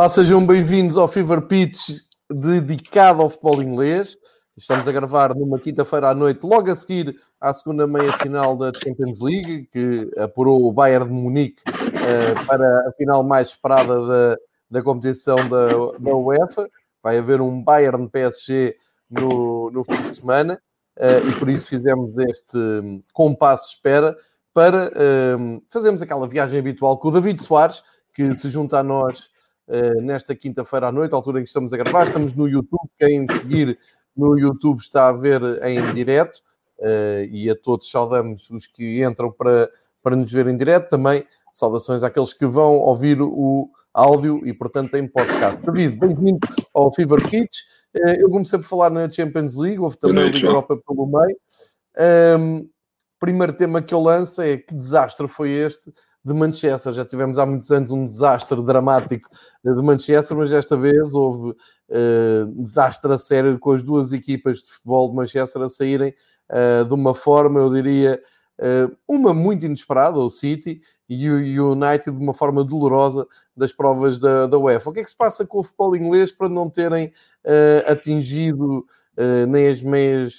[0.00, 1.90] Olá, sejam bem-vindos ao Fever Pitch
[2.32, 4.16] dedicado ao futebol inglês.
[4.56, 9.20] Estamos a gravar numa quinta-feira à noite, logo a seguir à segunda meia-final da Champions
[9.20, 14.38] League, que apurou o Bayern de Munique uh, para a final mais esperada da,
[14.70, 15.68] da competição da,
[15.98, 16.66] da UEFA.
[17.02, 18.76] Vai haver um Bayern PSG
[19.10, 20.58] no, no fim de semana
[20.96, 24.16] uh, e por isso fizemos este compasso de espera
[24.54, 27.82] para uh, fazermos aquela viagem habitual com o David Soares,
[28.14, 29.28] que se junta a nós
[30.02, 32.06] nesta quinta-feira à noite, altura em que estamos a gravar.
[32.06, 33.78] Estamos no YouTube, quem seguir
[34.16, 36.40] no YouTube está a ver em direto
[36.78, 39.70] uh, e a todos saudamos os que entram para,
[40.02, 40.90] para nos ver em direto.
[40.90, 45.64] Também saudações àqueles que vão ouvir o áudio e, portanto, em podcast.
[45.64, 47.58] David, bem-vindo ao Fever Pitch.
[47.94, 51.36] Uh, eu comecei por falar na Champions League, houve também a Liga Europa pelo meio.
[52.38, 52.68] Um,
[53.18, 55.92] primeiro tema que eu lanço é que desastre foi este
[56.24, 56.92] de Manchester.
[56.92, 59.28] Já tivemos há muitos anos um desastre dramático
[59.64, 64.70] de Manchester, mas desta vez houve uh, desastre a sério com as duas equipas de
[64.70, 66.14] futebol de Manchester a saírem
[66.50, 68.20] uh, de uma forma, eu diria,
[68.58, 74.18] uh, uma muito inesperada, o City, e o United de uma forma dolorosa das provas
[74.18, 74.90] da, da UEFA.
[74.90, 77.12] O que é que se passa com o futebol inglês para não terem
[77.88, 78.86] atingido
[79.48, 80.38] nem as meias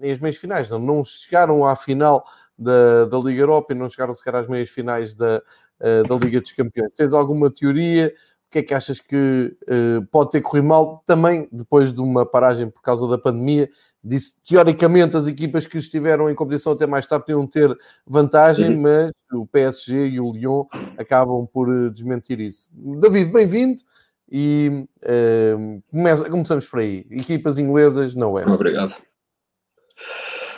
[0.00, 2.24] nem as meias finais, não, não chegaram à final
[2.60, 5.42] da, da Liga Europa e não chegaram sequer às meias finais da,
[5.80, 6.92] uh, da Liga dos Campeões.
[6.94, 8.12] Tens alguma teoria?
[8.46, 11.02] O que é que achas que uh, pode ter corrido mal?
[11.06, 13.70] Também depois de uma paragem por causa da pandemia,
[14.02, 17.74] disse teoricamente as equipas que estiveram em competição até mais tarde podiam ter
[18.06, 18.82] vantagem, uhum.
[18.82, 20.64] mas o PSG e o Lyon
[20.98, 22.68] acabam por uh, desmentir isso.
[23.00, 23.80] David, bem-vindo
[24.30, 27.06] e uh, começa, começamos por aí.
[27.10, 28.44] Equipas inglesas não é.
[28.44, 28.94] Obrigado.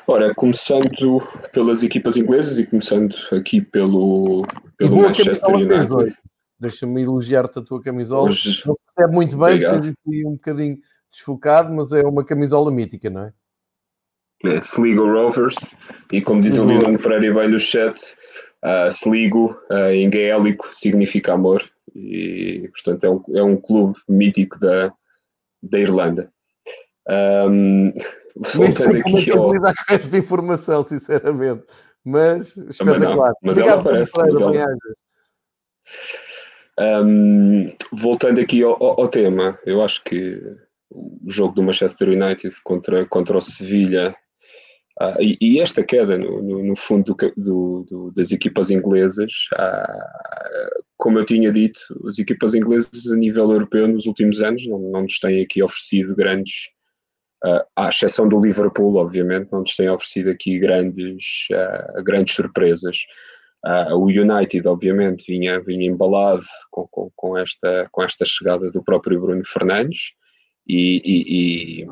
[0.07, 4.47] Ora, começando pelas equipas inglesas e começando aqui pelo,
[4.77, 6.17] pelo Manchester United.
[6.59, 8.31] Deixa-me elogiar-te a tua camisola.
[8.31, 8.63] Hoje...
[8.67, 10.79] Não percebe muito bem, porque tens aqui um bocadinho
[11.11, 13.33] desfocado, mas é uma camisola mítica, não é?
[14.45, 15.77] É, Sligo Rovers,
[16.11, 17.97] e como diz o Leon Pereira bem no chat,
[18.65, 21.63] uh, Sligo uh, em gaélico significa amor,
[21.95, 24.93] e portanto é um, é um clube mítico da,
[25.63, 26.33] da Irlanda.
[27.09, 27.93] Um,
[28.59, 29.53] nem sei como é que ao...
[29.53, 31.65] lidar com esta informação, sinceramente.
[32.05, 33.33] Mas espetacular.
[33.43, 34.13] Mas Obrigado ela aparece.
[34.17, 34.77] Mas ela...
[36.81, 40.41] Um, voltando aqui ao, ao, tema, eu acho que
[40.91, 44.17] o jogo do Manchester United contra, contra o Sevilha
[45.01, 49.31] uh, e, e, esta queda no, no, no fundo do, do, do, das equipas inglesas,
[49.55, 51.79] uh, como eu tinha dito,
[52.09, 56.17] as equipas inglesas a nível europeu nos últimos anos não, não nos têm aqui oferecido
[56.17, 56.71] grandes
[57.45, 62.99] Uh, à exceção do Liverpool, obviamente, não nos tem oferecido aqui grandes, uh, grandes surpresas.
[63.67, 68.83] Uh, o United, obviamente, vinha, vinha embalado com, com, com, esta, com esta chegada do
[68.83, 70.13] próprio Bruno Fernandes
[70.69, 71.87] e, e,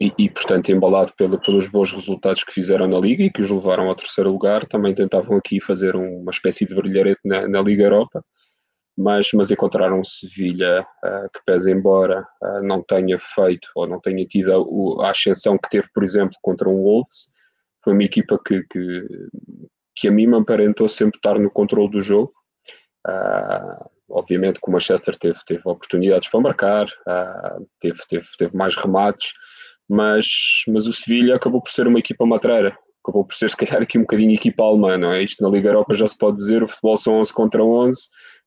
[0.00, 3.50] e, e portanto, embalado pelo, pelos bons resultados que fizeram na Liga e que os
[3.50, 7.82] levaram ao terceiro lugar, também tentavam aqui fazer uma espécie de brilharete na, na Liga
[7.82, 8.24] Europa
[9.00, 13.98] mas, mas encontraram um Sevilha uh, que, pese embora uh, não tenha feito ou não
[13.98, 17.30] tenha tido a, a, ascensão que teve, por exemplo, contra um Wolves,
[17.82, 19.06] foi uma equipa que, que,
[19.96, 22.30] que a mim me aparentou sempre estar no controle do jogo.
[23.08, 26.86] Uh, obviamente que o Manchester teve, teve oportunidades para marcar,
[27.80, 29.32] teve, teve, teve mais remates,
[29.88, 30.26] mas,
[30.68, 33.96] mas o Sevilha acabou por ser uma equipa matreira, acabou por ser se calhar aqui
[33.96, 35.22] um bocadinho equipa alemã, não é?
[35.22, 38.00] Isto na Liga Europa já se pode dizer, o futebol são 11 contra 11,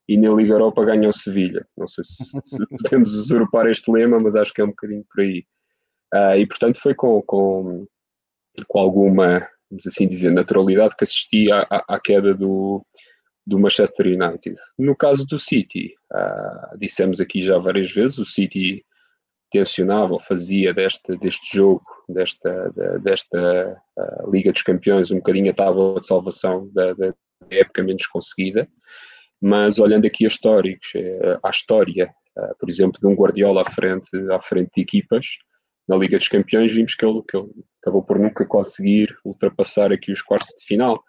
[0.08, 1.66] e na Liga Europa ganhou o Sevilha.
[1.78, 5.22] Não sei se, se podemos usurpar este lema, mas acho que é um bocadinho por
[5.22, 5.46] aí.
[6.14, 7.88] Uh, e portanto foi com, com,
[8.68, 12.86] com alguma, vamos assim dizer, naturalidade que assisti à, à, queda do,
[13.48, 14.56] do Manchester United.
[14.78, 18.86] No caso do City, uh, dissemos aqui já várias vezes, o City
[19.52, 22.72] tensionava ou fazia deste, deste jogo, desta,
[23.02, 27.14] desta uh, Liga dos Campeões, um bocadinho a tábua de salvação da, da
[27.50, 28.68] época menos conseguida
[29.44, 33.66] mas olhando aqui a históricos, eh, à história, eh, por exemplo, de um Guardiola à
[33.66, 35.28] frente, à frente de equipas,
[35.86, 37.50] na Liga dos Campeões, vimos que ele, que ele
[37.82, 41.04] acabou por nunca conseguir ultrapassar aqui os quartos de final.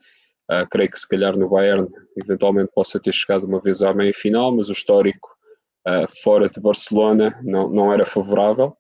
[0.50, 4.12] Uh, creio que se calhar no Bayern eventualmente possa ter chegado uma vez à meia
[4.12, 5.28] final, mas o histórico
[5.86, 8.76] uh, fora de Barcelona não, não era favorável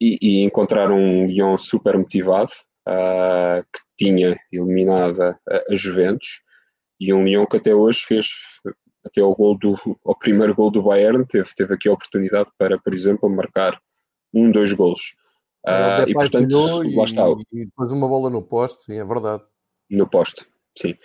[0.00, 2.52] e, e encontraram um Lyon super motivado
[2.88, 6.40] uh, que tinha eliminada a, a Juventus
[7.00, 8.28] e um Lyon que até hoje fez
[9.04, 12.78] até ao, gol do, ao primeiro gol do Bayern, teve, teve aqui a oportunidade para,
[12.78, 13.80] por exemplo, marcar
[14.32, 15.14] um, dois golos.
[15.66, 17.24] Uh, e portanto, e, lá está.
[17.52, 19.42] E depois uma bola no poste, sim, é verdade.
[19.90, 20.46] No poste,
[20.76, 20.96] sim.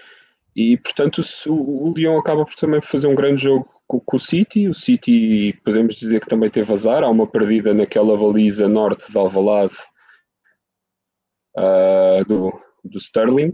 [0.55, 4.19] E portanto, o, o Lyon acaba por também fazer um grande jogo com, com, o
[4.19, 4.67] City.
[4.67, 7.03] O City, podemos dizer que também teve azar.
[7.03, 9.75] Há uma perdida naquela baliza norte de Alvalade
[11.55, 13.53] uh, do, do Sterling.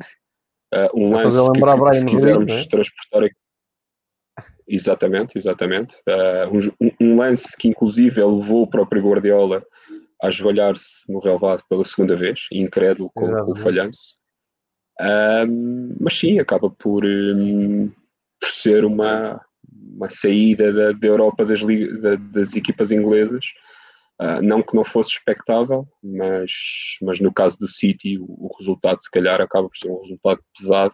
[0.74, 2.66] Uh, um lance fazer lembrar que, que, se quisermos é?
[2.70, 3.36] transportar aqui.
[4.68, 5.96] Exatamente, exatamente.
[6.08, 9.64] Uh, um, um, lance que inclusive levou o próprio Guardiola
[10.22, 14.16] a ajoelhar-se no relevado pela segunda vez, incrédulo com, com o falhanço.
[15.02, 17.92] Um, mas sim, acaba por, um,
[18.40, 19.44] por ser uma,
[19.96, 23.46] uma saída da, da Europa das, da, das equipas inglesas.
[24.22, 26.52] Uh, não que não fosse expectável, mas,
[27.02, 30.40] mas no caso do City, o, o resultado, se calhar, acaba por ser um resultado
[30.58, 30.94] pesado.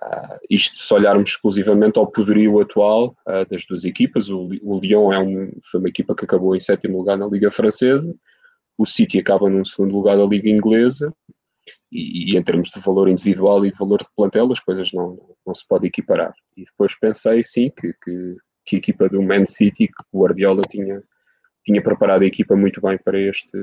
[0.00, 5.12] Uh, isto se olharmos exclusivamente ao poderio atual uh, das duas equipas, o, o Lyon
[5.12, 8.14] é um, foi uma equipa que acabou em sétimo lugar na Liga Francesa,
[8.76, 11.12] o City acaba num segundo lugar da Liga Inglesa,
[11.90, 15.18] e, e, em termos de valor individual e de valor de plantel, as coisas não,
[15.46, 16.34] não se podem equiparar.
[16.56, 18.36] E depois pensei, sim, que, que,
[18.66, 21.02] que a equipa do Man City, que o Guardiola tinha,
[21.64, 23.58] tinha preparado a equipa muito bem para, este,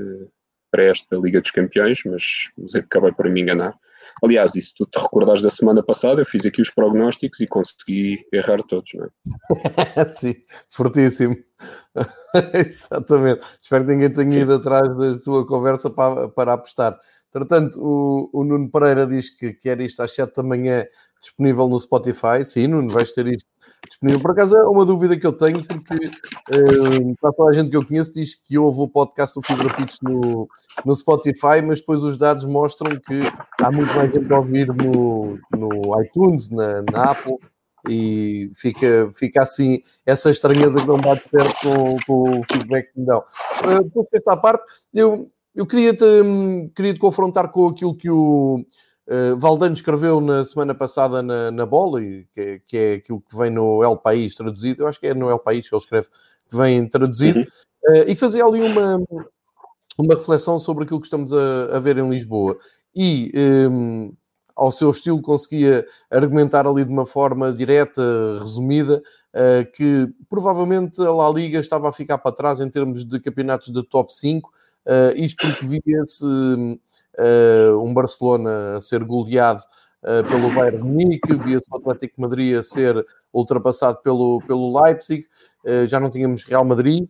[0.71, 3.75] para esta Liga dos Campeões, mas, mas acabei por me enganar.
[4.23, 8.25] Aliás, isso tu te recordares da semana passada, eu fiz aqui os prognósticos e consegui
[8.31, 10.05] errar todos, não é?
[10.09, 10.35] Sim,
[10.69, 11.35] fortíssimo.
[12.53, 13.43] Exatamente.
[13.61, 16.97] Espero que ninguém tenha ido atrás da tua conversa para, para apostar.
[17.31, 20.85] Portanto, o, o, Nuno Pereira diz que quer isto às 7 da manhã
[21.25, 22.43] disponível no Spotify.
[22.43, 23.49] Sim, Nuno, vais ter isto
[23.89, 24.21] disponível.
[24.21, 27.85] Por acaso é uma dúvida que eu tenho, porque uh, toda a gente que eu
[27.85, 30.47] conheço diz que ouve o podcast do Fibra Pitch no,
[30.85, 33.21] no Spotify, mas depois os dados mostram que
[33.61, 37.37] há muito mais gente a ouvir no, no iTunes, na, na Apple,
[37.87, 42.99] e fica, fica assim essa estranheza que não bate certo com, com o feedback que
[42.99, 43.23] me dão.
[43.63, 44.63] Uh, depois desta parte,
[44.93, 45.25] eu
[45.55, 46.03] eu queria-te
[46.75, 48.65] queria -te confrontar com aquilo que o
[49.07, 53.35] uh, Valdano escreveu na semana passada na, na bola, que é, que é aquilo que
[53.35, 54.83] vem no El País traduzido.
[54.83, 56.07] Eu acho que é no El País que ele escreve,
[56.49, 58.01] que vem traduzido, uhum.
[58.01, 58.97] uh, e fazer ali uma,
[59.97, 62.57] uma reflexão sobre aquilo que estamos a, a ver em Lisboa.
[62.95, 63.31] E.
[63.35, 64.13] Um,
[64.55, 68.01] ao seu estilo, conseguia argumentar ali de uma forma direta,
[68.39, 69.03] resumida,
[69.33, 73.73] uh, que provavelmente a La Liga estava a ficar para trás em termos de campeonatos
[73.73, 74.49] de top 5,
[74.85, 76.23] Uh, isto porque via-se
[77.81, 79.61] um Barcelona a ser goleado
[80.03, 85.25] uh, pelo Bayern Munique, via-se o Atlético Madrid a ser ultrapassado pelo, pelo Leipzig,
[85.87, 87.09] já não tínhamos Real Madrid.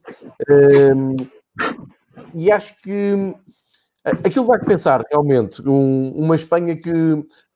[2.34, 3.36] e acho que
[4.06, 5.62] aquilo vai pensar realmente.
[5.68, 6.92] Um, uma Espanha que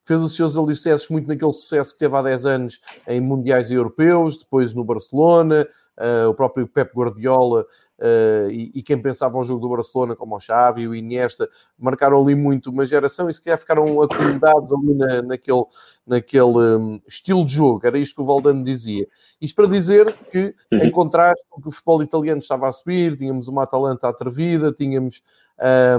[0.09, 4.39] fez os seus alicerces muito naquele sucesso que teve há 10 anos em mundiais europeus,
[4.39, 5.67] depois no Barcelona,
[5.99, 10.35] uh, o próprio Pep Guardiola uh, e, e, quem pensava o jogo do Barcelona, como
[10.35, 11.47] o Xavi e o Iniesta,
[11.77, 15.65] marcaram ali muito uma geração e se calhar ficaram acomodados ali na, naquele,
[16.07, 19.07] naquele um, estilo de jogo, era isto que o Valdano dizia.
[19.39, 20.79] Isto para dizer que, uhum.
[20.79, 25.21] em contraste com que o futebol italiano estava a subir, tínhamos uma Atalanta atrevida, tínhamos...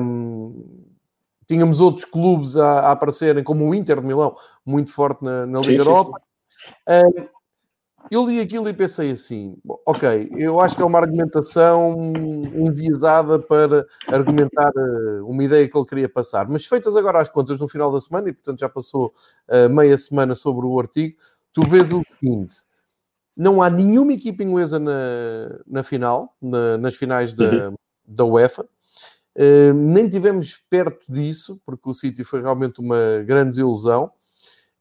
[0.01, 0.90] Um,
[1.51, 5.59] tínhamos outros clubes a, a, aparecerem, como o Inter de Milão, muito forte na, na
[5.59, 6.23] Liga sim, Europa.
[6.49, 7.23] Sim, sim.
[7.25, 7.29] Um,
[8.09, 12.13] eu li aquilo e pensei assim: ok, eu acho que é uma argumentação
[12.55, 17.59] enviesada para argumentar uh, uma ideia que ele queria passar, mas feitas agora as contas
[17.59, 19.13] no final da semana, e portanto já passou
[19.49, 21.17] uh, meia semana sobre o artigo,
[21.53, 22.59] tu vês o seguinte:
[23.37, 27.75] não há nenhuma equipa inglesa na, na final, na, nas finais da, uhum.
[28.07, 28.69] da UEFA.
[29.37, 34.11] Uh, nem tivemos perto disso, porque o City foi realmente uma grande desilusão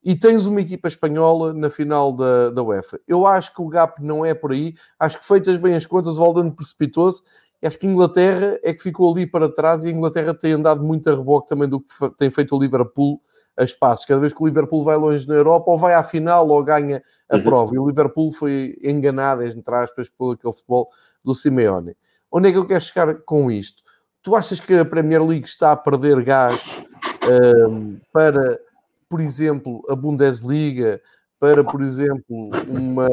[0.04, 3.00] e tens uma equipa espanhola na final da, da UEFA.
[3.08, 4.74] Eu acho que o gap não é por aí.
[4.98, 7.22] Acho que feitas bem as contas, o Valdano precipitou-se.
[7.62, 10.82] Acho que a Inglaterra é que ficou ali para trás e a Inglaterra tem andado
[10.82, 11.88] muito a reboque também do que
[12.18, 13.22] tem feito o Liverpool
[13.58, 14.06] a espaços.
[14.06, 17.04] Cada vez que o Liverpool vai longe na Europa, ou vai à final ou ganha
[17.30, 17.44] a uhum.
[17.44, 17.76] prova.
[17.76, 20.88] E o Liverpool foi enganado, entre aspas, por aquele futebol
[21.24, 21.96] do Simeone.
[22.32, 23.84] Onde é que eu quero chegar com isto?
[24.22, 26.62] Tu achas que a Premier League está a perder gás
[27.68, 28.60] um, para
[29.10, 31.02] por exemplo, a Bundesliga,
[31.40, 33.08] para, por exemplo, uma,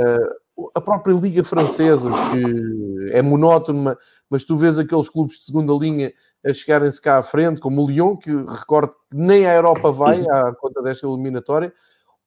[0.74, 3.96] a própria Liga Francesa, que é monótona,
[4.28, 6.12] mas tu vês aqueles clubes de segunda linha
[6.44, 10.22] a chegarem-se cá à frente, como o Lyon, que recordo que nem a Europa vai
[10.28, 11.72] à conta desta eliminatória,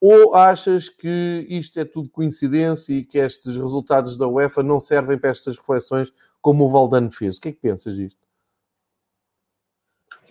[0.02, 5.18] ou achas que isto é tudo coincidência e que estes resultados da UEFA não servem
[5.18, 7.38] para estas reflexões como o Valdano fez?
[7.38, 8.29] O que é que pensas disto?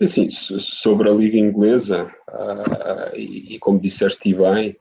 [0.05, 4.77] Sim, sobre a Liga Inglesa, uh, e, e, como disseste bem,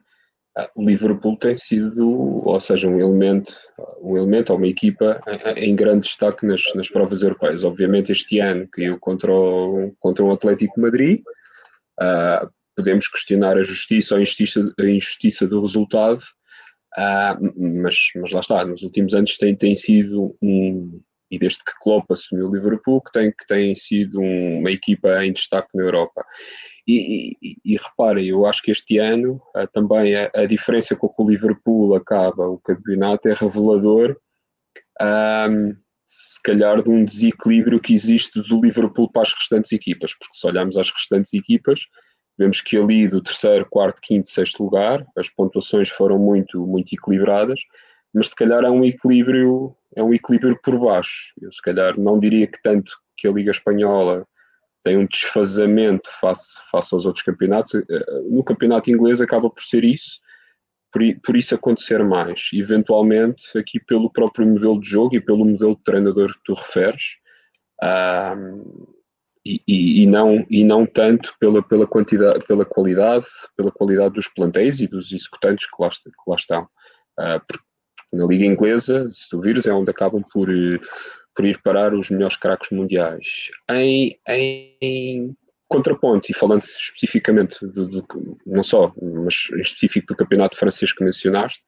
[0.56, 3.52] uh, o Liverpool tem sido, ou seja, um elemento,
[4.00, 5.20] um elemento ou uma equipa
[5.56, 7.64] em, grande destaque nas, nas provas europeias.
[7.64, 11.20] Obviamente, este ano caiu contra o, contra o Atlético Madrid.
[12.00, 16.22] Uh, podemos questionar a justiça ou a injustiça, a injustiça do resultado,
[17.56, 22.10] mas, mas lá está, nos últimos anos tem, tem sido um, e desde que Klopp
[22.10, 26.24] assumiu o Liverpool, que tem, que tem sido um, uma equipa em destaque na Europa.
[26.86, 31.08] E, e, e reparem, eu acho que este ano uh, também a, a, diferença com
[31.08, 34.16] que o Liverpool acaba o campeonato é revelador,
[36.08, 40.46] se calhar, de um desequilíbrio que existe do Liverpool para as restantes equipas, porque se
[40.46, 41.80] olharmos às restantes equipas,
[42.38, 47.60] vemos que ali do terceiro, quarto, quinto, sexto lugar, as pontuações foram muito, muito equilibradas,
[48.14, 51.32] mas se calhar é um equilíbrio, é um equilíbrio por baixo.
[51.40, 54.26] Eu se calhar não diria que tanto que a Liga Espanhola
[54.84, 57.74] tem um desfazamento face, face aos outros campeonatos.
[57.74, 60.20] Eh, no campeonato inglês acaba por ser isso,
[60.92, 62.48] por, por isso acontecer mais.
[62.52, 67.16] Eventualmente, aqui pelo próprio modelo de jogo e pelo modelo de treinador que tu referes,
[67.82, 68.86] um,
[69.44, 73.26] e, e, não, e não tanto pela, pela, quantidade, pela qualidade,
[73.56, 76.62] pela qualidade dos plantéis e dos executantes que lá, que lá estão.
[77.18, 77.64] Uh, porque
[78.12, 80.78] na Liga Inglesa, se tu vires, é onde acabam por, eh,
[81.34, 83.50] por ir parar os melhores craques mundiais.
[83.70, 85.36] Em, em
[85.68, 91.04] contraponto, e falando especificamente, do, do, não só, mas em específico do campeonato francês que
[91.04, 91.62] mencionaste,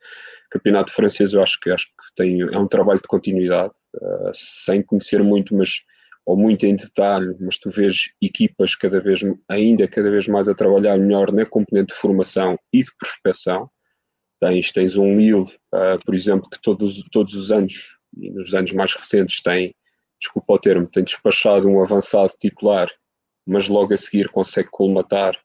[0.50, 4.82] campeonato francês eu acho que, acho que tem, é um trabalho de continuidade, uh, sem
[4.82, 5.82] conhecer muito, mas
[6.26, 10.54] ou muito em detalhe, mas tu vês equipas cada vez, ainda cada vez mais a
[10.54, 13.70] trabalhar melhor na componente de formação e de prospecção.
[14.40, 18.72] Tens, tens um Lille, uh, por exemplo, que todos, todos os anos e nos anos
[18.72, 19.74] mais recentes tem,
[20.18, 22.88] desculpa o termo, tem despachado um avançado titular,
[23.46, 25.36] mas logo a seguir consegue colmatar,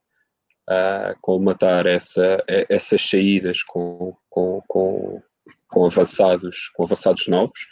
[0.69, 5.21] uh, colmatar essa, essas saídas com, com, com,
[5.67, 7.67] com, avançados, com avançados novos.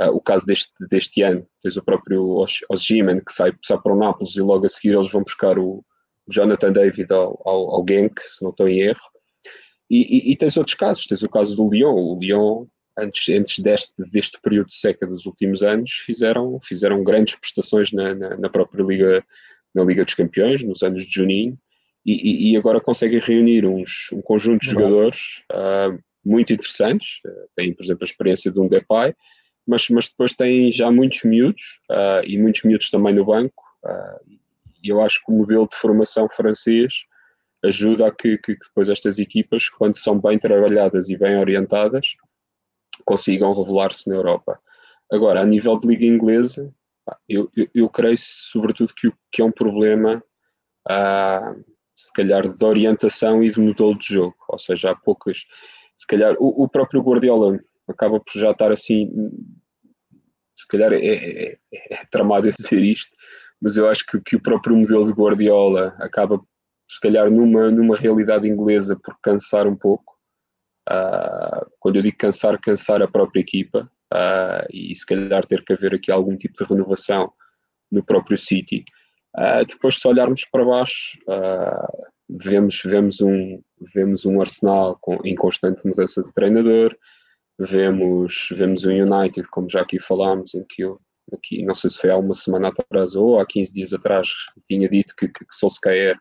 [0.00, 3.98] Uh, o caso deste, deste ano, tens o próprio Osgiman que sai, sai para o
[3.98, 5.84] Nápoles e logo a seguir eles vão buscar o
[6.28, 9.13] Jonathan David ao, ao, ao Genk, se não estou em erro.
[9.90, 11.94] E, e, e, tens outros casos, tens o caso do Lyon.
[11.94, 12.66] O Lyon
[12.98, 18.14] antes, antes deste, deste período de seca dos últimos anos, fizeram, fizeram grandes prestações na,
[18.14, 19.24] na, na própria Liga,
[19.74, 21.58] na Liga dos Campeões, nos anos de Juninho,
[22.06, 27.20] e, e agora conseguem reunir uns, um conjunto de jogadores uh, muito interessantes.
[27.26, 29.14] Uh, tem, por exemplo, a experiência de um Depay,
[29.66, 33.62] mas, mas depois tem já muitos miúdos, uh, e muitos miúdos também no banco,
[34.82, 37.04] e eu acho que o modelo de formação francês
[37.64, 42.14] ajuda a que, que, depois estas equipas, quando são bem trabalhadas e bem orientadas,
[43.04, 44.58] consigam revelar-se na Europa.
[45.10, 46.72] Agora, a nível de liga inglesa,
[47.28, 50.22] eu, eu, eu creio sobretudo que, que é um problema,
[50.88, 51.54] ah,
[51.94, 55.44] se calhar, de orientação e de modelo de jogo, ou seja, há poucas,
[55.96, 59.10] se calhar, o, o próprio Guardiola acaba por já estar assim,
[60.56, 61.58] se calhar é, é, é,
[61.94, 63.14] é tramado dizer isto,
[63.60, 66.40] mas eu acho que, que o próprio modelo de Guardiola acaba,
[66.88, 70.14] se calhar, numa, numa realidade inglesa por cansar um pouco,
[70.90, 75.72] Uh, quando eu digo cansar, cansar a própria equipa uh, e se calhar ter que
[75.72, 77.32] haver aqui algum tipo de renovação
[77.90, 78.84] no próprio City.
[79.34, 81.18] Uh, depois, se olharmos para baixo,
[82.28, 83.62] vemos, vemos, um,
[83.94, 86.94] vemos um Arsenal com, em constante mudança de treinador,
[87.58, 91.00] vemos, vemos um United, como já aqui falámos, em que eu,
[91.32, 94.28] aqui, não sei se foi há uma semana atrás ou há 15 dias atrás,
[94.68, 96.18] tinha dito que, que, que Solskjaer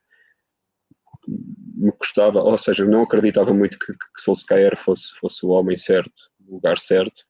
[1.28, 6.14] me custava, ou seja, não acreditava muito que, que Solskjaer fosse, fosse o homem certo,
[6.48, 7.24] o lugar certo.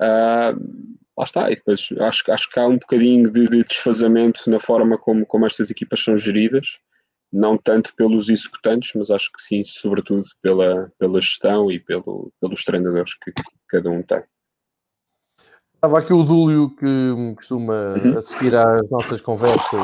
[0.00, 4.58] Uh, lá está, e depois acho, acho que há um bocadinho de, de, desfazamento na
[4.58, 6.78] forma como, como estas equipas são geridas,
[7.32, 12.64] não tanto pelos executantes, mas acho que sim, sobretudo pela, pela gestão e pelo, pelos
[12.64, 14.22] treinadores que, que cada um tem.
[15.74, 18.18] Estava aqui o Dúlio que costuma uhum.
[18.18, 19.80] assistir às nossas conversas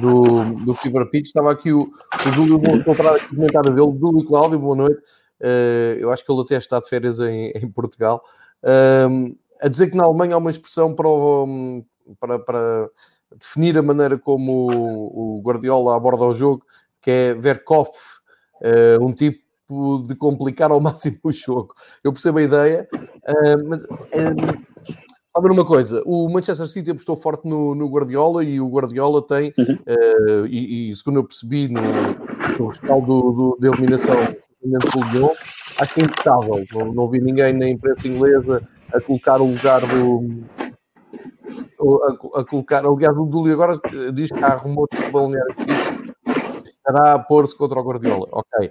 [0.00, 1.26] do, do Fever Pitch.
[1.26, 3.98] Estava aqui o, o Dúlio, vou encontrar aqui o comentário dele.
[3.98, 5.00] Dúlio Cláudio, boa noite.
[5.40, 8.22] Uh, eu acho que ele até está de férias em, em Portugal.
[8.62, 11.84] Uh, a dizer que na Alemanha há uma expressão para, o,
[12.18, 12.88] para, para
[13.38, 16.64] definir a maneira como o, o, Guardiola aborda o jogo,
[17.00, 18.18] que é Verkopf,
[18.62, 19.42] uh, um tipo
[20.06, 21.74] de complicar ao máximo o jogo.
[22.02, 22.88] Eu percebo a ideia,
[23.66, 23.86] mas
[25.36, 29.20] a ver uma coisa, o Manchester City apostou forte no, no Guardiola e o Guardiola
[29.20, 29.74] tem, uhum.
[29.74, 31.80] uh, e, e, segundo eu percebi no,
[32.58, 34.16] no rescaldo do, da eliminação
[34.62, 35.30] do Lyon,
[35.78, 36.64] acho que é impecável.
[36.72, 38.62] Não, não vi ninguém na imprensa inglesa
[38.92, 40.44] a colocar o lugar do.
[42.36, 43.78] A, a colocar, aliás, o Dúlio agora
[44.14, 45.54] diz que há rumores de balneário
[46.86, 48.28] estará a pôr-se contra o Guardiola.
[48.30, 48.70] Ok.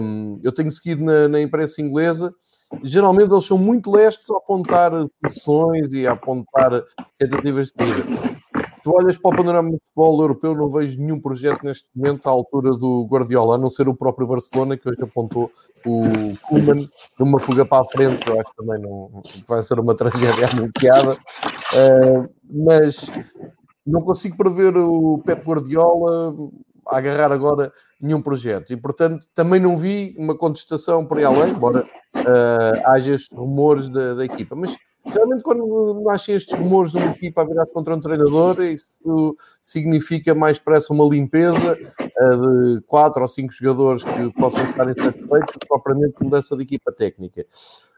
[0.00, 2.32] Um, eu tenho seguido na, na imprensa inglesa
[2.82, 4.92] geralmente eles são muito lestes a apontar
[5.30, 6.70] soluções e a apontar
[7.18, 8.04] tentativas de saída.
[8.82, 12.30] tu olhas para o panorama do futebol europeu, não vejo nenhum projeto neste momento à
[12.30, 15.50] altura do Guardiola, a não ser o próprio Barcelona, que hoje apontou
[15.84, 16.88] o Koeman
[17.18, 21.14] numa fuga para a frente, que eu acho também não vai ser uma tragédia anunciada.
[21.14, 23.10] Uh, mas
[23.86, 26.34] não consigo prever o Pep Guardiola
[26.88, 28.72] a agarrar agora nenhum projeto.
[28.72, 33.88] E, portanto, também não vi uma contestação por aí além, embora uh, haja estes rumores
[33.88, 34.54] da, da equipa.
[34.54, 34.76] Mas
[35.12, 40.34] Geralmente, quando nascem estes rumores de uma equipa a virar-se contra um treinador, isso significa
[40.34, 45.68] mais depressa uma limpeza uh, de quatro ou cinco jogadores que possam estar insatisfeitos que
[45.68, 47.46] propriamente mudança de equipa técnica.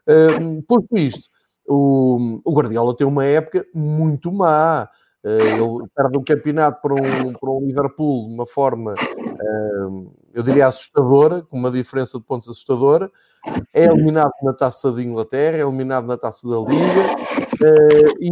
[0.07, 1.29] Uh, posto isto,
[1.67, 4.87] o, o Guardiola tem uma época muito má.
[5.23, 10.41] Uh, ele perde o campeonato para um, para um Liverpool de uma forma, uh, eu
[10.41, 13.11] diria, assustadora, com uma diferença de pontos assustadora.
[13.73, 17.15] É eliminado na taça de Inglaterra, é eliminado na taça da Liga
[17.61, 18.29] uh, e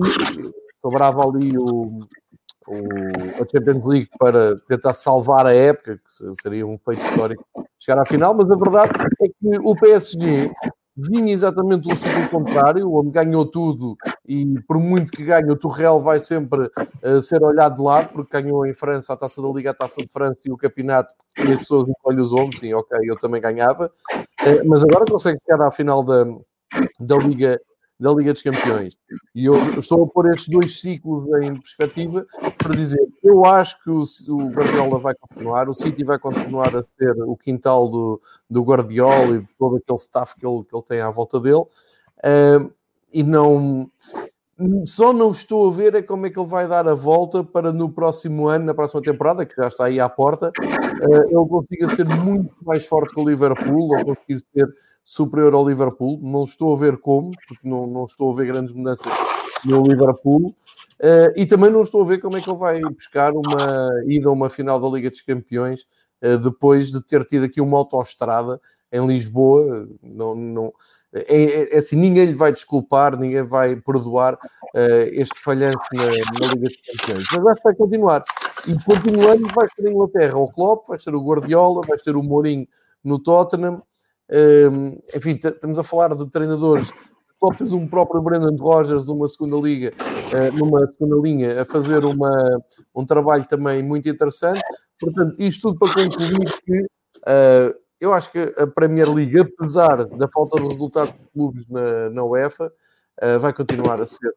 [0.82, 2.00] sobrava ali o,
[2.67, 2.77] o,
[3.41, 7.46] a Champions League para tentar salvar a época, que seria um feito histórico
[7.79, 8.91] chegar à final, mas a verdade
[9.22, 10.51] é que o PSG
[10.98, 13.96] vinha exatamente do ciclo contrário, o homem ganhou tudo
[14.27, 16.72] e por muito que ganhe, o Torrel vai sempre
[17.04, 20.01] uh, ser olhado de lado, porque ganhou em França a Taça da Liga, a Taça
[20.01, 23.39] de França e o campeonato, e as pessoas encolhem os ombros, sim, ok, eu também
[23.39, 26.25] ganhava, uh, mas agora consegue chegar à final da,
[27.00, 27.60] da Liga
[28.00, 28.96] da Liga dos Campeões.
[29.34, 32.25] E eu estou a pôr estes dois ciclos em perspectiva
[32.58, 36.84] para dizer eu acho que o, o Guardiola vai continuar, o City vai continuar a
[36.84, 40.84] ser o quintal do, do Guardiola e de todo aquele staff que ele, que ele
[40.84, 41.66] tem à volta dele.
[42.20, 42.72] Uh,
[43.12, 43.89] e não.
[44.86, 47.72] Só não estou a ver é como é que ele vai dar a volta para
[47.72, 51.88] no próximo ano, na próxima temporada, que já está aí à porta, uh, ele consiga
[51.88, 54.68] ser muito mais forte que o Liverpool, ou conseguir ser
[55.03, 56.20] superior ao Liverpool.
[56.24, 59.05] Não estou a ver como, porque não, não estou a ver grandes mudanças
[59.64, 60.55] no Liverpool.
[61.00, 64.27] Uh, e também não estou a ver como é que ele vai buscar uma ida
[64.27, 65.81] a uma final da Liga dos Campeões
[66.24, 68.60] uh, depois de ter tido aqui uma autoestrada
[68.92, 69.88] em Lisboa.
[70.02, 70.74] Não, não,
[71.14, 76.06] é, é, é, assim, ninguém lhe vai desculpar, ninguém vai perdoar uh, este falhanço na,
[76.06, 77.26] na, Liga dos Campeões.
[77.32, 78.24] Mas acho que vai continuar.
[78.68, 82.24] E continuando, vai ser a Inglaterra o Klopp, vai ser o Guardiola, vai ser o
[82.24, 82.68] Mourinho
[83.04, 83.82] no Tottenham.
[84.30, 86.92] Um, enfim, estamos a falar de treinadores.
[87.40, 92.04] Tu tens um próprio Brendan Rodgers numa segunda liga, uh, numa segunda linha, a fazer
[92.04, 92.32] uma,
[92.96, 94.62] um trabalho também muito interessante.
[95.00, 100.27] Portanto, isto tudo para concluir que uh, eu acho que a Premier League, apesar da
[100.27, 102.72] falta de resultados dos clubes na, na UEFA,
[103.24, 104.31] uh, vai continuar a ser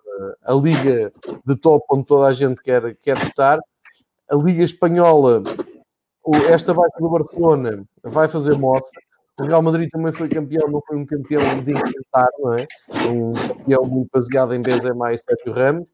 [0.44, 1.12] a liga
[1.44, 3.58] de top onde toda a gente quer, quer estar.
[4.30, 5.42] A Liga Espanhola,
[6.48, 8.90] esta baixa do Barcelona, vai fazer moça
[9.40, 12.66] o Real Madrid também foi campeão, não foi um campeão de encantar, não é?
[13.08, 15.88] Um campeão muito baseado em Benzema e Sérgio Ramos.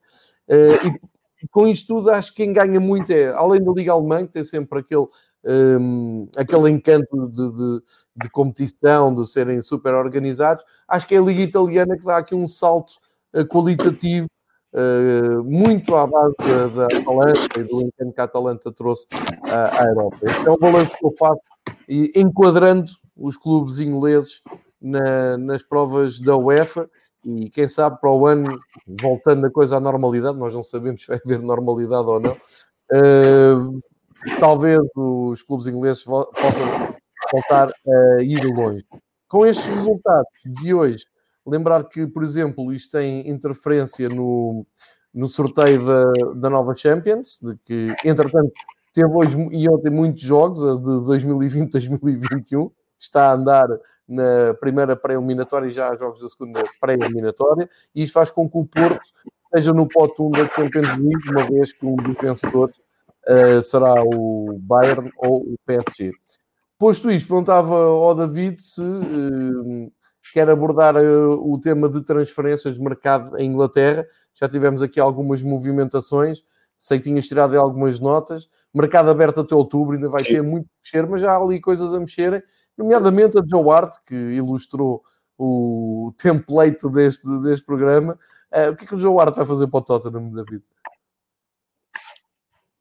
[0.49, 0.99] Uh,
[1.41, 4.33] e com isto tudo, acho que quem ganha muito é, além da Liga Alemã, que
[4.33, 5.07] tem sempre aquele,
[5.47, 7.83] um, aquele encanto de, de,
[8.17, 12.35] de, competição, de serem super organizados, acho que é a Liga Italiana que dá aqui
[12.35, 12.95] um salto
[13.35, 14.27] uh, qualitativo
[14.75, 19.07] Uh, muito à base da, da Atalanta e do encanto que a Atalanta trouxe
[19.45, 20.19] à, à Europa.
[20.21, 21.41] Este é o balanço que eu faço
[21.89, 24.43] e enquadrando os clubes ingleses
[24.79, 26.91] na, nas provas da UEFA
[27.25, 31.09] e quem sabe para o ano, voltando a coisa à normalidade, nós não sabemos se
[31.09, 33.83] vai haver normalidade ou não, uh,
[34.39, 36.95] talvez os clubes ingleses possam
[37.33, 38.85] voltar a ir longe.
[39.29, 41.05] Com estes resultados de hoje,
[41.47, 44.67] lembrar que, por exemplo, isto tem interferência no,
[45.13, 48.53] no sorteio da, da nova Champions, de que, entretanto,
[48.93, 53.69] teve hoje e ontem muitos jogos, de 2020-2021, está a andar
[54.09, 58.59] na primeira pré-eliminatória e já há jogos da segunda pré-eliminatória, e isto faz com que
[58.59, 59.11] o Porto
[59.45, 62.81] esteja no pote 1 da Champions League, uma vez que um dos vencedores
[63.29, 66.13] uh, será o Bayern ou o PSG.
[66.79, 69.93] Posto isto, perguntava ao David se uh,
[70.33, 74.07] quer abordar uh, o tema de transferências de mercado em Inglaterra.
[74.35, 76.43] Já tivemos aqui algumas movimentações,
[76.79, 78.47] sei que tinhas tirado algumas notas.
[78.75, 81.95] Mercado aberto até outubro, ainda vai ter muito a mexer, mas já há ali coisas
[81.95, 82.43] a mexerem
[82.77, 85.03] nomeadamente a Joe Hart, que ilustrou
[85.39, 88.19] o template deste, deste programa.
[88.53, 90.63] Uh, o que é que o Joe Hart vai fazer para o Tottenham, David?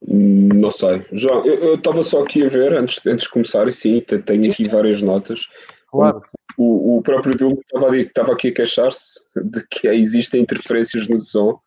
[0.07, 1.05] Não sei.
[1.11, 4.67] João, eu estava só aqui a ver, antes, antes de começar, e sim, tenho aqui
[4.67, 5.47] várias notas.
[5.89, 6.21] Claro.
[6.57, 11.59] O, o próprio Diogo estava, aqui a queixar-se de que existem interferências no som.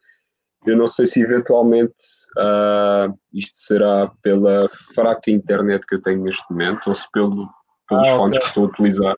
[0.66, 1.94] Eu não sei se eventualmente
[2.36, 7.48] uh, isto será pela fraca internet que eu tenho neste momento ou se pelo
[7.88, 8.40] pelos ah, fones okay.
[8.40, 9.16] que estou a utilizar.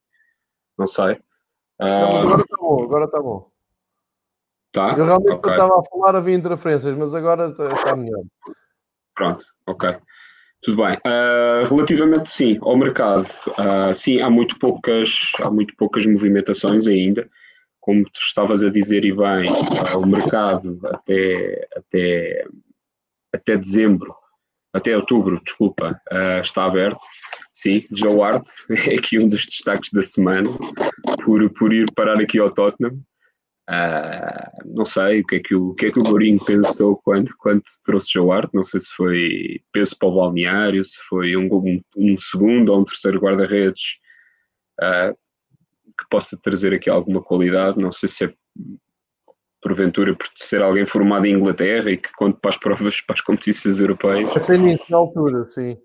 [0.79, 1.21] Não sei.
[1.79, 3.51] Ah, agora está bom, agora está bom.
[4.73, 4.95] Tá?
[4.97, 5.53] Eu realmente okay.
[5.53, 8.23] estava a falar havia interferências, mas agora está melhor.
[9.21, 9.97] Pronto, ok.
[10.63, 10.97] Tudo bem.
[11.07, 17.29] Uh, relativamente, sim, ao mercado, uh, sim, há muito, poucas, há muito poucas movimentações ainda.
[17.81, 22.47] Como tu estavas a dizer, e bem, uh, o mercado até, até,
[23.31, 24.15] até dezembro,
[24.73, 26.01] até outubro, desculpa,
[26.43, 27.01] está aberto.
[27.53, 28.47] Sim, Joe Hart
[28.89, 30.49] é aqui um dos destaques da semana,
[31.23, 32.99] por, por ir parar aqui ao Tottenham.
[33.71, 37.01] Uh, não sei o que é que o, o, que é que o Mourinho pensou
[37.05, 41.37] quando, quando trouxe Joe Hart, não sei se foi peso para o balneário, se foi
[41.37, 43.99] um, um, um segundo ou um terceiro guarda-redes
[44.81, 45.15] uh,
[45.97, 48.35] que possa trazer aqui alguma qualidade, não sei se é
[49.63, 53.21] porventura por ser alguém formado em Inglaterra e que conta para as provas para as
[53.21, 54.45] competições europeias.
[54.45, 55.79] Ser nisso na altura, sim.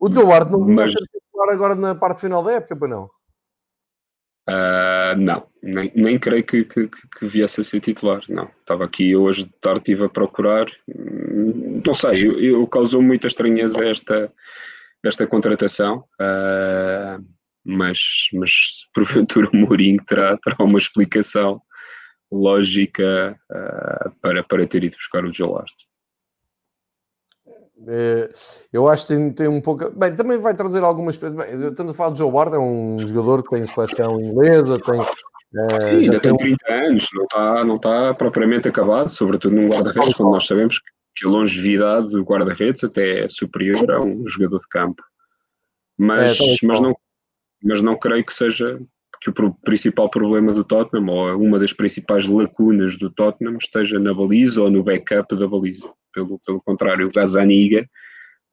[0.00, 0.92] O Joe Hart não Mas...
[1.32, 3.08] vai agora na parte final da época, para não?
[4.48, 8.22] Uh, não, nem, nem creio que, que, que, viesse a ser titular.
[8.30, 10.66] Não, estava aqui hoje de tarde, estive a procurar.
[10.88, 14.32] Hum, não sei, eu, eu causou muita estranheza esta,
[15.04, 17.22] esta contratação, uh,
[17.62, 17.98] mas,
[18.32, 18.50] mas
[18.94, 21.60] porventura o Mourinho terá, terá uma explicação
[22.32, 25.30] lógica uh, para, para ter ido buscar o.
[25.30, 25.87] É,
[28.72, 29.90] eu acho que tem, tem um pouco.
[29.90, 31.16] Bem, também vai trazer algumas.
[31.16, 31.32] Bem,
[31.68, 35.00] estamos a falar de Joe Bard, é um jogador que tem seleção inglesa, tem.
[35.00, 39.68] É, Sim, ainda tem, tem 30 anos, não está, não está propriamente acabado, sobretudo num
[39.68, 40.78] guarda-redes, quando nós sabemos
[41.16, 45.02] que a longevidade do guarda-redes até é superior a um jogador de campo.
[45.96, 46.94] Mas, é, mas, não,
[47.62, 48.78] mas não creio que seja
[49.20, 54.14] que o principal problema do Tottenham, ou uma das principais lacunas do Tottenham, esteja na
[54.14, 55.90] baliza ou no backup da baliza.
[56.12, 57.88] Pelo, pelo contrário, o Gazaniga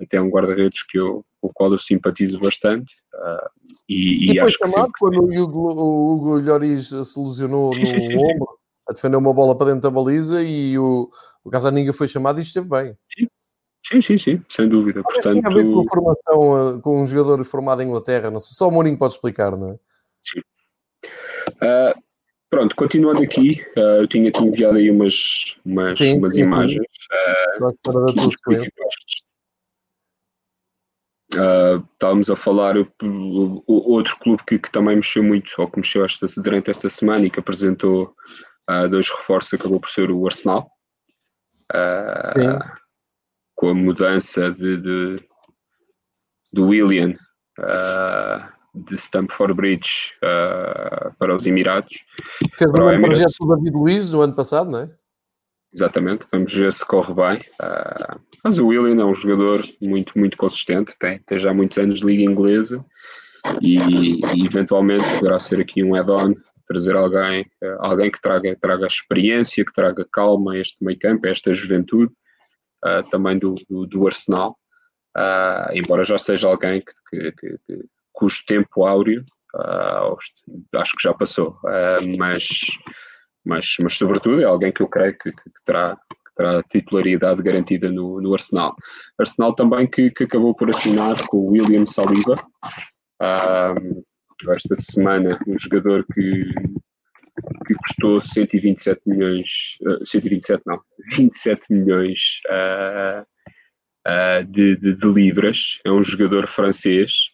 [0.01, 2.93] até é um guarda-redes que eu, com o qual eu simpatizo bastante.
[3.13, 7.81] Uh, e, e, e foi chamado quando o Hugo, o Hugo Lloris se lesionou sim,
[7.81, 11.09] no sim, sim, ombro a defender uma bola para dentro da baliza e o,
[11.43, 12.97] o Gazaniga foi chamado e esteve bem.
[13.09, 13.27] Sim.
[13.87, 15.03] Sim, sim, sim, sem dúvida.
[15.03, 15.43] Portanto...
[15.43, 18.67] Tem a ver com a formação, com um jogador formado em Inglaterra, não sei, só
[18.67, 19.79] o Mourinho pode explicar, não é?
[20.23, 20.39] Sim.
[21.61, 22.03] Uh,
[22.49, 26.85] pronto, continuando aqui, uh, eu tinha-te enviado aí umas, umas, sim, umas sim, imagens.
[28.55, 28.67] Sim.
[31.33, 35.79] Uh, estávamos a falar o, o, outro clube que, que, também mexeu muito, ou que
[35.79, 38.15] mexeu esta, durante esta semana e que apresentou
[38.69, 40.69] uh, dois reforços, acabou por ser o Arsenal.
[41.73, 42.59] Uh,
[43.55, 45.27] com a mudança de, de
[46.53, 47.15] do William
[48.75, 50.13] de Stamford Bridge
[51.17, 52.03] para os Emirados.
[52.57, 54.89] Fez um projeto do David Luiz no ano passado, não é?
[55.75, 57.41] Exatamente, vamos ver se corre bem.
[57.61, 61.99] Uh, mas o William é um jogador muito, muito consistente, tem, tem já muitos anos
[61.99, 62.83] de liga inglesa
[63.61, 66.33] e, e eventualmente poderá ser aqui um add-on,
[66.65, 71.27] trazer alguém, uh, alguém que traga, traga experiência, que traga calma a este meio campo,
[71.27, 72.13] a esta juventude
[72.85, 74.57] uh, também do, do, do Arsenal.
[75.73, 77.85] embora já seja alguém que, que, que
[78.15, 79.23] cujo tempo áureo
[80.73, 81.57] acho que já passou,
[82.17, 82.45] mas
[83.45, 85.97] mas, mas sobretudo é alguém que eu creio que, que, que terá,
[86.35, 88.75] terá titularidade garantida no, no Arsenal.
[89.19, 92.35] Arsenal também que, que acabou por assinar com o William Saliba,
[93.21, 94.03] um,
[94.51, 96.53] esta semana, um jogador que,
[97.67, 100.81] que custou 127 milhões, uh, 127 não,
[101.15, 103.21] 27 milhões uh,
[104.07, 107.29] uh, de, de, de libras, é um jogador francês,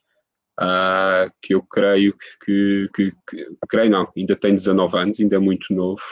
[0.62, 5.40] uh, que eu creio que, que, que, creio não, ainda tem 19 anos, ainda é
[5.40, 6.04] muito novo,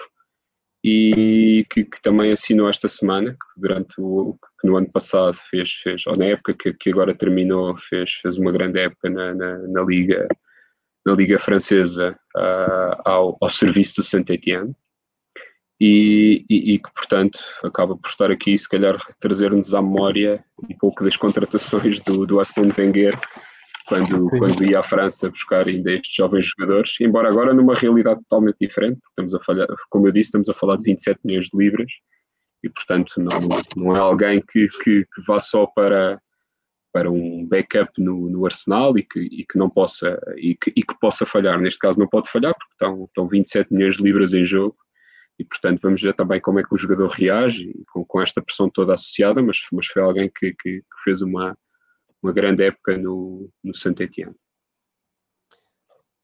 [0.84, 5.72] e que, que também assinou esta semana, que durante o que no ano passado fez,
[5.74, 9.58] fez ou na época que, que agora terminou, fez, fez uma grande época na, na,
[9.60, 10.28] na Liga
[11.06, 14.76] na Liga Francesa uh, ao, ao serviço do Saint-Étienne.
[15.82, 20.78] E, e, e, que, portanto, acaba por estar aqui, se calhar, trazer-nos à memória um
[20.78, 23.18] pouco das contratações do, do Arsène Wenger
[23.90, 28.58] quando, quando ia à França buscar ainda estes jovens jogadores, embora agora numa realidade totalmente
[28.62, 31.58] diferente, porque estamos a falar, como eu disse, estamos a falar de 27 milhões de
[31.58, 31.92] libras
[32.64, 33.40] e, portanto, não,
[33.76, 36.22] não é alguém que, que, que vá só para,
[36.94, 40.84] para um backup no, no Arsenal e que, e que não possa e que, e
[40.84, 41.60] que possa falhar.
[41.60, 44.78] Neste caso não pode falhar porque estão, estão 27 milhões de libras em jogo
[45.40, 48.70] e portanto vamos ver também como é que o jogador reage com, com esta pressão
[48.70, 51.58] toda associada, mas, mas foi alguém que, que, que fez uma,
[52.22, 54.36] uma grande época no, no Saint-Étienne.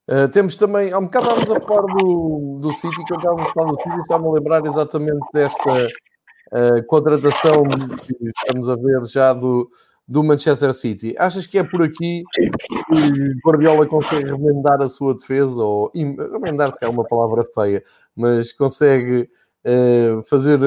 [0.07, 3.53] Uh, temos também, há um bocado estávamos a falar do, do City, quando estávamos a
[3.53, 7.63] falar do City, estava a lembrar exatamente desta uh, contratação
[8.03, 9.67] que estamos a ver já do,
[10.07, 11.15] do Manchester City.
[11.17, 16.85] Achas que é por aqui que Guardiola consegue remendar a sua defesa, ou remendar se
[16.85, 17.83] é uma palavra feia,
[18.15, 19.27] mas consegue
[19.65, 20.59] uh, fazer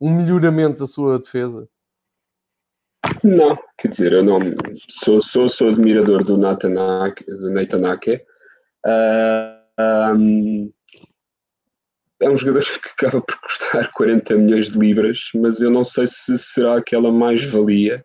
[0.00, 1.68] um melhoramento da sua defesa?
[3.24, 4.38] Não, quer dizer, eu não
[4.88, 8.22] sou, sou, sou admirador do Nathan Ake, do.
[8.86, 10.72] Uh, um,
[12.20, 16.06] é um jogador que acaba por custar 40 milhões de libras, mas eu não sei
[16.06, 18.04] se será aquela mais-valia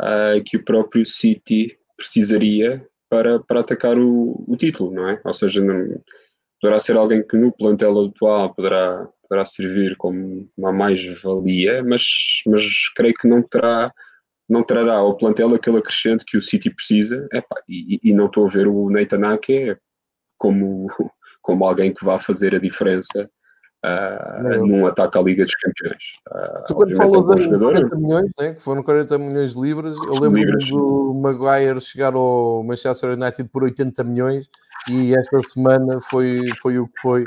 [0.00, 5.20] uh, que o próprio City precisaria para, para atacar o, o título, não é?
[5.24, 6.00] Ou seja, não,
[6.60, 12.02] poderá ser alguém que no plantel atual poderá, poderá servir como uma mais-valia, mas,
[12.46, 13.92] mas creio que não terá
[14.48, 18.46] não trará ao plantel aquele acrescente que o City precisa Epá, e, e, não estou
[18.46, 19.76] a ver o Nathan Ake
[20.38, 20.86] como,
[21.42, 23.28] como alguém que vá fazer a diferença
[23.84, 26.04] uh, num ataque à Liga dos Campeões.
[26.28, 30.14] Uh, tu quando falas em 40 milhões, né, que foram 40 milhões de libras, eu
[30.14, 30.68] lembro libras.
[30.68, 34.46] do Maguire chegar ao Manchester United por 80 milhões
[34.88, 37.24] e esta semana foi, foi o que foi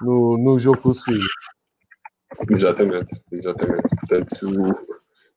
[0.00, 0.94] no, no jogo com o.
[2.48, 3.88] Exatamente, exatamente.
[3.98, 4.89] Portanto,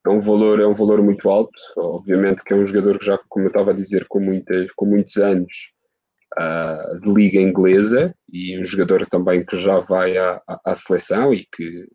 [0.06, 1.52] é um valor, é um valor muito alto.
[1.78, 4.86] Obviamente que é um jogador que já, como eu estava a dizer, com, muitas, com
[4.86, 5.72] muitos anos
[6.38, 11.46] uh, de liga inglesa e um jogador também que já vai à, à seleção e
[11.46, 11.88] que,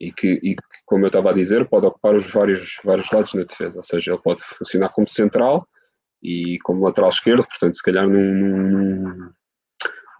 [0.00, 3.34] e que, e que, como eu estava a dizer, pode ocupar os vários, vários lados
[3.34, 3.78] na defesa.
[3.78, 5.66] Ou seja, ele pode funcionar como central
[6.22, 9.30] e como lateral esquerdo, portanto, se calhar num, num,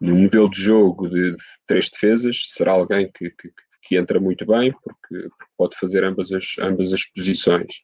[0.01, 3.51] num modelo de jogo de, de, três defesas, será alguém que, que,
[3.87, 7.83] que entra muito bem, porque, porque, pode fazer ambas as, ambas as posições.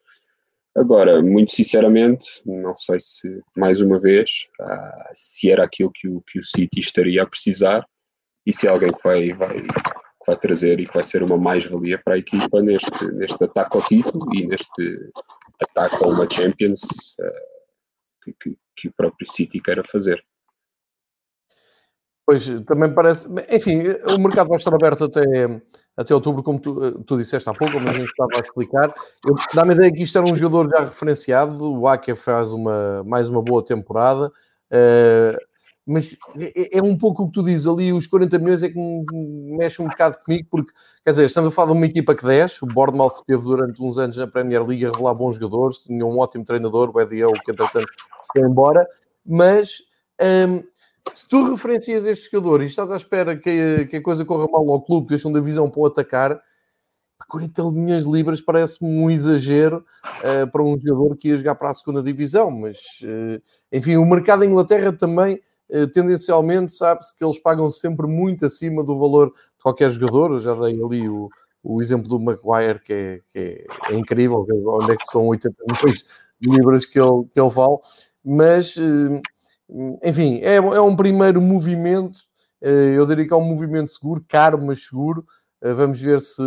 [0.74, 6.22] Agora, muito sinceramente, não sei se, mais uma vez, uh, se era aquilo que o,
[6.22, 7.86] que o City estaria a precisar
[8.46, 11.36] e se é alguém que vai, vai, que vai trazer e que vai ser uma
[11.36, 15.10] mais-valia para a equipa neste, neste ataque ao título e neste
[15.60, 16.82] ataque a uma Champions
[17.20, 20.24] uh, que, que, que o próprio City queira fazer.
[22.24, 23.28] Pois, também parece.
[23.50, 25.60] Enfim, o mercado vai estar aberto até,
[25.96, 28.94] até outubro, como tu, tu disseste há pouco, como a gente estava a explicar.
[29.52, 31.80] Dá-me a ideia que isto era um jogador já referenciado.
[31.80, 34.32] O Ake faz uma, mais uma boa temporada.
[34.72, 35.36] Uh,
[35.84, 38.78] mas é, é, um pouco o que tu dizes ali, os 40 milhões é que
[39.58, 40.72] mexe um bocado comigo, porque,
[41.04, 43.98] quer dizer, estamos a falar de uma equipa que desce, o Bournemouth teve durante uns
[43.98, 47.50] anos na Premier League a revelar bons jogadores, tinha um ótimo treinador, o Eddie que
[47.50, 48.86] entretanto se foi embora,
[49.26, 49.78] mas
[50.48, 50.62] um,
[51.10, 54.68] se tu referencias este jogador e estás à espera que, que a coisa corra mal
[54.70, 56.40] ao clube, deixam da visão para o atacar,
[57.28, 59.84] 40 milhões de libras parece-me um exagero
[60.20, 64.04] uh, para um jogador que ia jogar para a segunda divisão, mas uh, enfim, o
[64.04, 69.28] mercado da Inglaterra também uh, tendencialmente sabe-se que eles pagam sempre muito acima do valor
[69.28, 70.32] de qualquer jogador.
[70.32, 71.30] Eu já dei ali o,
[71.62, 75.56] o exemplo do Maguire, que é, que é, é incrível, onde é que são 80
[75.68, 76.04] milhões
[76.38, 77.78] de libras que ele, que ele vale,
[78.22, 78.76] mas
[80.02, 82.20] enfim, é, é um primeiro movimento.
[82.60, 85.26] Eh, eu diria que é um movimento seguro, caro, mas seguro.
[85.62, 86.42] Eh, vamos ver se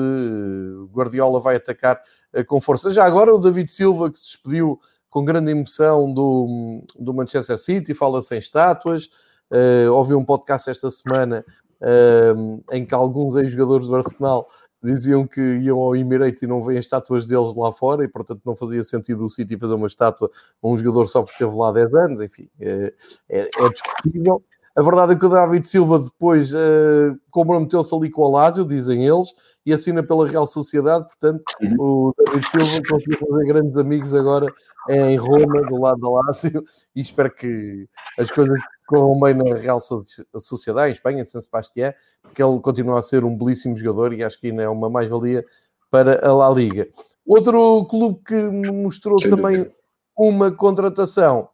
[0.91, 2.01] Guardiola vai atacar
[2.33, 2.91] eh, com força.
[2.91, 7.93] Já agora, o David Silva, que se despediu com grande emoção do, do Manchester City,
[7.93, 9.09] fala sem estátuas.
[9.49, 11.45] Uh, ouvi um podcast esta semana
[11.79, 14.47] uh, em que alguns ex-jogadores do Arsenal
[14.85, 18.55] diziam que iam ao Emirates e não veem estátuas deles lá fora e, portanto, não
[18.55, 20.29] fazia sentido o City fazer uma estátua
[20.61, 22.21] a um jogador só porque esteve lá 10 anos.
[22.21, 22.93] Enfim, é,
[23.29, 24.43] é, é discutível.
[24.75, 29.07] A verdade é que o David Silva depois uh, comprometeu-se ali com o Alásio, dizem
[29.07, 29.29] eles,
[29.65, 31.05] e assina pela Real Sociedade.
[31.05, 31.75] Portanto, uhum.
[31.79, 34.47] o David Silva conseguiu fazer grandes amigos agora
[34.89, 37.87] em Roma, do lado da Lazio, e espero que
[38.19, 42.99] as coisas corram bem na Real Sociedade, em Espanha, em San Sebastián, porque ele continua
[42.99, 45.45] a ser um belíssimo jogador e acho que ainda é uma mais-valia
[45.89, 46.87] para a La Liga.
[47.25, 49.71] Outro clube que mostrou Sim, também
[50.17, 51.49] uma contratação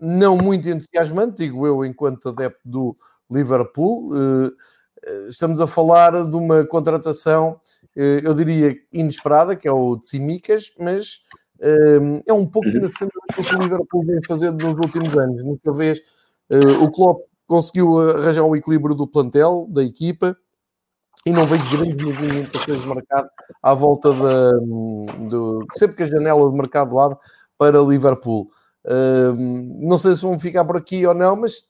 [0.00, 2.96] não muito entusiasmante, digo eu, enquanto adepto do
[3.30, 4.10] Liverpool.
[4.16, 4.50] Eh,
[5.04, 7.60] eh, estamos a falar de uma contratação,
[7.96, 11.22] eh, eu diria, inesperada, que é o Tsimikas, mas
[12.26, 12.80] é um pouco uhum.
[12.80, 15.44] na cena do que o Liverpool vem fazendo nos últimos anos.
[15.44, 16.00] Nunca vez
[16.80, 20.36] o Klopp conseguiu arranjar um equilíbrio do plantel, da equipa,
[21.26, 23.28] e não vejo grandes movimentações de mercado
[23.62, 24.52] à volta da,
[25.28, 27.18] do, sempre que a janela de mercado abre
[27.58, 28.48] para Liverpool.
[29.78, 31.64] não sei se vão ficar por aqui ou não, mas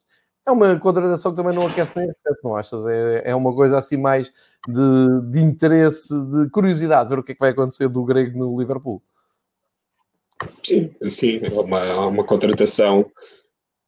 [0.46, 2.86] é uma contratação que também não aquece nem arrefece, não achas?
[2.86, 4.32] É, é uma coisa assim mais
[4.68, 8.58] de, de interesse, de curiosidade, ver o que é que vai acontecer do grego no
[8.58, 9.02] Liverpool.
[10.62, 13.10] Sim, sim, é uma, é uma contratação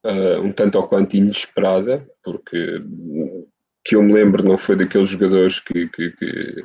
[0.05, 2.83] uh, um tanto ou quanto inesperada, porque
[3.85, 6.63] que eu me lembro não foi daqueles jogadores que, que, que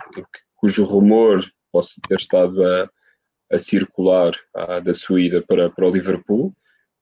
[0.56, 2.90] cujo rumor possa ter estado a,
[3.52, 6.54] a circular uh, da sua ida para, para o Liverpool.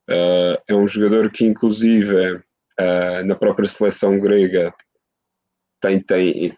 [0.10, 4.74] Uh, é um jogador que, inclusive, uh, na própria seleção grega
[5.82, 6.58] tem, tem,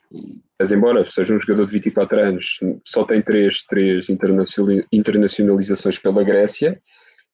[0.60, 6.82] mas embora seja um jogador de 24 anos, só tem três, três internacionalizações pela Grécia,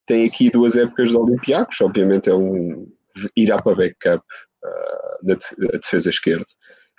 [0.05, 2.87] tem aqui duas épocas de Olympiacos, obviamente é um
[3.35, 4.23] irá para backup
[4.63, 5.35] uh, na
[5.77, 6.45] defesa esquerda.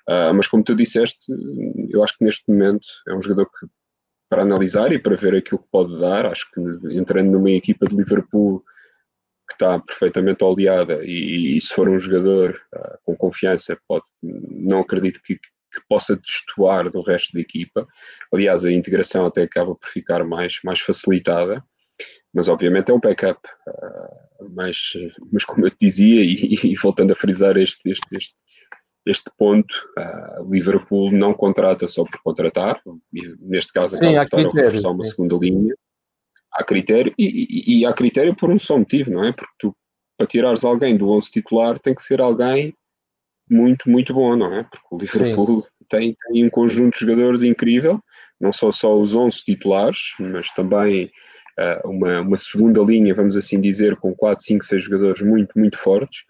[0.08, 1.32] Uh, mas como tu disseste,
[1.90, 3.66] eu acho que neste momento é um jogador que,
[4.28, 6.60] para analisar e para ver aquilo que pode dar, acho que
[6.96, 8.62] entrando numa equipa de Liverpool
[9.48, 14.80] que está perfeitamente oleada e, e se for um jogador uh, com confiança, pode, não
[14.80, 17.86] acredito que, que possa destoar do resto da equipa.
[18.32, 21.62] Aliás, a integração até acaba por ficar mais, mais facilitada
[22.34, 23.40] mas obviamente é um backup.
[23.66, 24.76] Uh, mas,
[25.32, 28.34] mas como eu te dizia, e, e voltando a frisar este, este, este,
[29.06, 32.82] este ponto, uh, Liverpool não contrata só por contratar,
[33.40, 35.10] neste caso sim, acaba por só uma sim.
[35.10, 35.74] segunda linha.
[36.52, 39.32] Há critério, e, e, e, há critério por um só motivo, não é?
[39.32, 39.76] Porque tu,
[40.16, 42.74] para tirares alguém do 11 titular, tem que ser alguém
[43.50, 44.62] muito, muito bom, não é?
[44.62, 48.00] Porque o Liverpool tem, tem, um conjunto de jogadores incrível,
[48.40, 51.10] não só, só os 11 titulares, mas também
[51.58, 55.78] uh, uma, uma segunda linha, vamos assim dizer, com 4, 5, 6 jogadores muito, muito
[55.78, 56.24] fortes.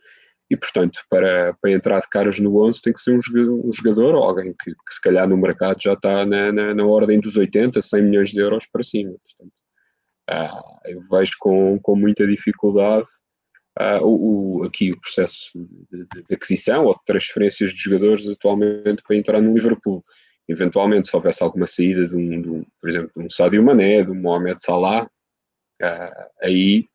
[0.51, 3.73] E, portanto, para, para entrar de caras no 11 tem que ser um jogador, um
[3.73, 7.19] jogador ou alguém que, que, se calhar no mercado já está na, na, na, ordem
[7.19, 9.13] dos 80, 100 milhões de euros para cima.
[9.13, 9.53] Portanto,
[10.31, 13.07] uh, eu vejo com, com muita dificuldade
[13.81, 15.51] uh, o, o, aqui o processo
[15.91, 20.05] de, de, aquisição ou de transferências de jogadores atualmente para entrar no Liverpool.
[20.47, 24.03] Eventualmente, se houvesse alguma saída de um, de um por exemplo, de um Sadio Mané,
[24.03, 25.09] de um Mohamed Salah,
[26.42, 26.87] aí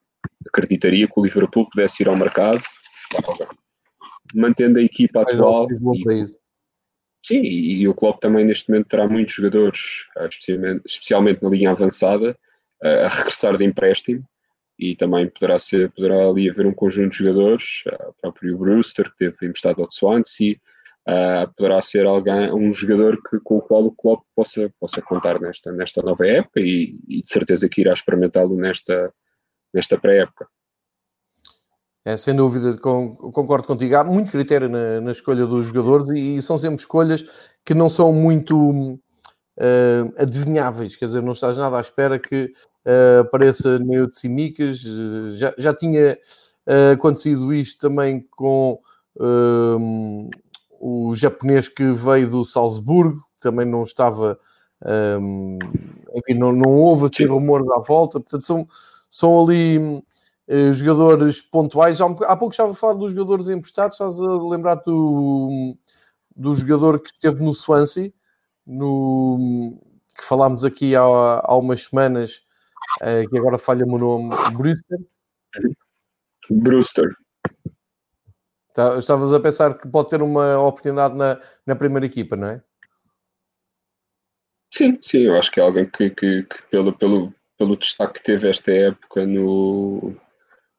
[0.47, 2.61] acreditaria que o Liverpool pudesse ir ao mercado,
[4.33, 5.67] mantendo a equipa atual.
[5.71, 6.25] E,
[7.25, 11.71] sim, e, o Klopp também neste momento terá muitos jogadores, uh, especialmente, especialmente, na linha
[11.71, 12.37] avançada,
[12.83, 14.23] uh, a regressar de empréstimo.
[14.77, 19.17] E também poderá, ser, poderá ali haver um conjunto de jogadores, o próprio Brewster, que
[19.17, 20.55] teve emprestado ao Swansea,
[21.09, 25.39] uh, poderá ser alguém, um jogador que, com o qual o Klopp possa, possa contar
[25.39, 29.11] nesta, nesta nova época e, e de certeza que irá experimentá-lo nesta,
[29.73, 30.47] nesta pré-época.
[32.05, 33.95] É, sem dúvida, com, concordo contigo.
[33.95, 37.23] Há muito critério na, na escolha dos jogadores e, e, são sempre escolhas
[37.65, 40.95] que não são muito uh, adivinháveis.
[40.95, 42.53] Quer dizer, não estás nada à espera que
[42.85, 44.79] uh, apareça Neo Simicas.
[45.33, 46.17] Já, já tinha
[46.93, 48.79] acontecido isto também com
[50.79, 54.39] o japonês que veio do Salzburgo, também não estava.
[54.85, 55.59] Um,
[56.15, 58.67] enfim, não, não houve assim rumores à volta, portanto, são,
[59.09, 61.99] são ali uh, jogadores pontuais.
[61.99, 65.75] Há, um, há pouco estava a falar dos jogadores emprestados, estás a lembrar do,
[66.33, 68.13] do jogador que esteve no Swansea,
[68.65, 69.77] no,
[70.17, 72.41] que falámos aqui há, há umas semanas,
[73.01, 74.99] uh, que agora falha-me o nome, Brewster.
[76.49, 77.13] Brewster.
[78.79, 81.37] Tá, estavas a pensar que pode ter uma oportunidade na,
[81.67, 82.61] na primeira equipa, não é?
[84.73, 88.23] Sim, sim, eu acho que é alguém que, que, que, pelo, pelo, pelo destaque que
[88.23, 90.15] teve esta época no,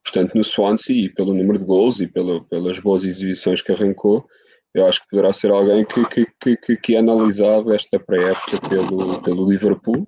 [0.02, 4.26] portanto, no Swansea e pelo número de gols e pelo, pelas boas exibições que arrancou,
[4.72, 9.20] eu acho que poderá ser alguém que, que, que, que, é analisado esta pré-época pelo,
[9.20, 10.06] pelo Liverpool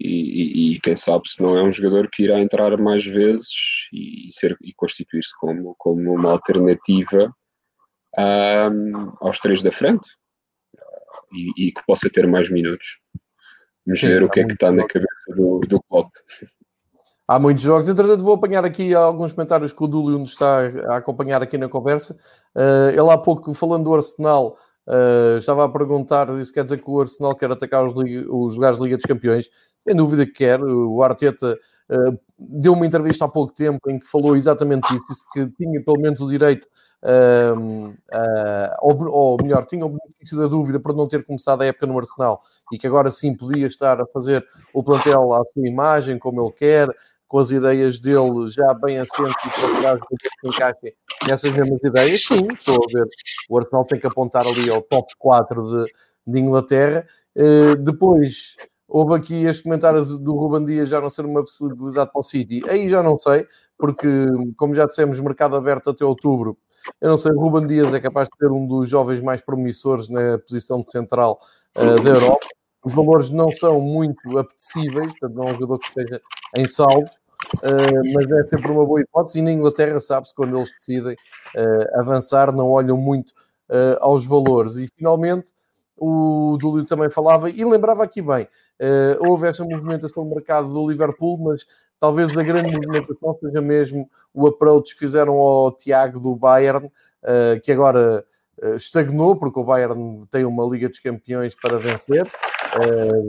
[0.00, 3.50] e, e, quem sabe se não é um jogador que irá entrar mais vezes
[3.92, 7.30] e, ser, e constituir-se como, como uma alternativa
[8.18, 10.08] um, aos três da frente
[11.32, 12.98] e, e, que possa ter mais minutos.
[13.86, 16.10] Vamos Sim, ver o que é que está na cabeça do, do Klopp.
[17.28, 17.88] Há muitos jogos.
[17.88, 21.68] Entretanto, vou apanhar aqui alguns comentários que o Dúlio nos está a acompanhar aqui na
[21.68, 22.14] conversa.
[22.56, 26.90] Uh, ele há pouco, falando do Arsenal, uh, estava a perguntar, isso quer dizer que
[26.90, 29.50] o Arsenal quer atacar os, os lugares de Liga dos Campeões.
[29.80, 30.60] Sem dúvida que quer.
[30.62, 31.58] O Arteta
[31.90, 35.82] uh, deu uma entrevista há pouco tempo em que falou exatamente isso, disse que tinha
[35.82, 36.66] pelo menos o direito,
[37.02, 37.96] uh,
[38.82, 41.98] ou, ou, melhor, tinha o benefício da dúvida para não ter começado a época no
[41.98, 42.42] Arsenal
[42.72, 46.52] e que agora sim podia estar a fazer o plantel à sua imagem, como ele
[46.52, 46.88] quer,
[47.30, 50.92] com as ideias dele já bem assentes e procurar os que encaixem
[51.28, 52.22] nessas mesmas ideias.
[52.26, 53.06] Sim, estou a ver.
[53.48, 55.92] O Arsenal tem que apontar ali ao top 4 de,
[56.26, 57.06] de Inglaterra.
[57.36, 58.56] Uh, depois,
[58.92, 62.60] Houve aqui este comentário do Ruben Dias já não ser uma possibilidade para o City.
[62.68, 63.46] Aí já não sei,
[63.78, 64.08] porque,
[64.56, 66.58] como já dissemos, mercado aberto até outubro.
[67.00, 70.40] Eu não sei, Ruben Dias é capaz de ser um dos jovens mais promissores na
[70.40, 71.38] posição de central
[71.76, 72.44] uh, da Europa.
[72.84, 76.20] Os valores não são muito apetecíveis, portanto, não é um jogador que esteja
[76.56, 77.14] em saldos,
[77.56, 79.38] uh, mas é sempre uma boa hipótese.
[79.38, 83.32] E na Inglaterra, sabe-se, quando eles decidem uh, avançar, não olham muito
[84.00, 84.74] aos valores.
[84.74, 85.52] E finalmente,
[86.00, 88.48] o Dúlio também falava e lembrava aqui bem.
[88.80, 91.66] Uh, houve esta movimentação no mercado do Liverpool, mas
[92.00, 97.60] talvez a grande movimentação seja mesmo o approach que fizeram ao Tiago do Bayern, uh,
[97.62, 98.24] que agora
[98.74, 102.30] estagnou, porque o Bayern tem uma Liga dos Campeões para vencer,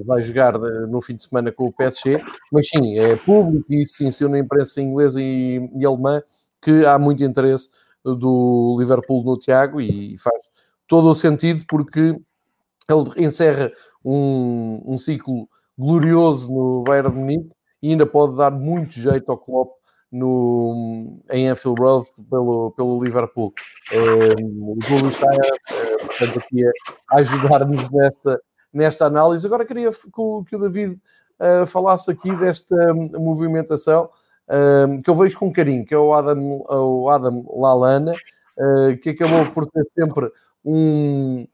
[0.06, 4.10] vai jogar no fim de semana com o PSG, mas sim, é público e isso
[4.12, 6.22] sim, na imprensa inglesa e, e alemã
[6.62, 7.70] que há muito interesse
[8.04, 10.44] do Liverpool no Tiago e faz
[10.88, 12.16] todo o sentido porque
[12.90, 13.72] ele encerra
[14.04, 17.50] um, um ciclo glorioso no Bayern Munique
[17.82, 19.72] e ainda pode dar muito jeito ao Klopp
[20.12, 23.54] no, em Anfield Road pelo, pelo Liverpool.
[23.94, 28.42] Um, o Júlio está uh, portanto, aqui a ajudar-nos nesta,
[28.74, 29.46] nesta análise.
[29.46, 31.00] Agora queria que o, David
[31.40, 34.06] uh, falasse aqui desta movimentação
[34.48, 39.10] uh, que eu vejo com carinho, que é o Adam, o Adam Lalana, uh, que
[39.10, 40.32] acabou por ser sempre
[40.64, 41.48] um,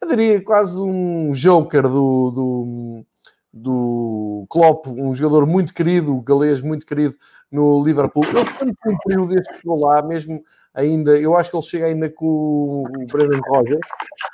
[0.00, 3.06] eu diria quase um joker do, do,
[3.52, 7.16] do Klopp, um jogador muito querido, galês muito querido
[7.50, 8.24] no Liverpool.
[8.24, 10.42] Ele sempre cumpriu desde que chegou lá, mesmo
[10.74, 13.80] ainda, eu acho que ele chega ainda com o Brendan Rodgers,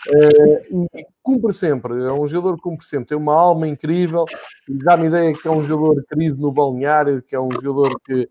[0.08, 4.24] uh, e cumpre sempre, é um jogador que cumpre sempre, tem uma alma incrível,
[4.68, 8.28] dá-me ideia que é um jogador querido no balneário, que é um jogador que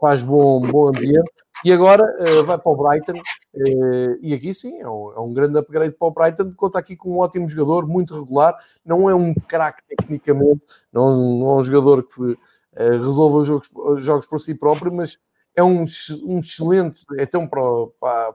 [0.00, 1.30] faz bom, bom ambiente,
[1.64, 5.32] e agora uh, vai para o Brighton, uh, e aqui sim, é um, é um,
[5.32, 9.14] grande upgrade para o Brighton, conta aqui com um ótimo jogador, muito regular, não é
[9.14, 12.36] um craque tecnicamente, não, não, é um jogador que uh,
[12.74, 15.18] resolva os jogos, os jogos por si próprio, mas
[15.56, 15.84] é um,
[16.24, 17.62] um excelente, é tão para,
[18.00, 18.34] para,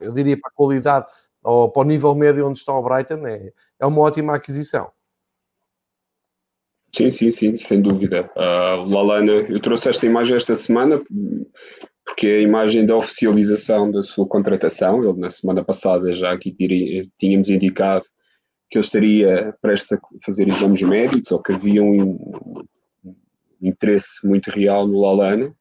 [0.00, 1.06] eu diria para a qualidade,
[1.42, 4.90] ou para o nível médio onde está o Brighton, é, é uma ótima aquisição.
[6.94, 8.30] Sim, sim, sim, sem dúvida.
[8.36, 11.02] Uh, o Lalana, eu trouxe esta imagem esta semana
[12.14, 15.02] porque a imagem da oficialização da sua contratação.
[15.02, 16.54] Ele, na semana passada, já aqui
[17.18, 18.04] tínhamos indicado
[18.70, 22.64] que ele estaria prestes a fazer exames médicos ou que havia um,
[23.04, 23.14] um
[23.60, 25.52] interesse muito real no Lalana.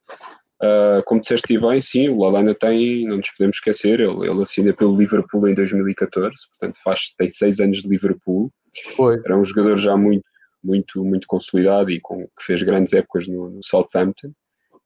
[0.61, 4.71] Uh, como disseste bem, sim, o Lalana tem, não nos podemos esquecer, ele, ele assina
[4.73, 8.49] pelo Liverpool em 2014, portanto faz, tem seis anos de Liverpool.
[8.95, 9.19] Foi.
[9.25, 10.23] Era um jogador já muito,
[10.63, 14.31] muito, muito consolidado e com, que fez grandes épocas no, no Southampton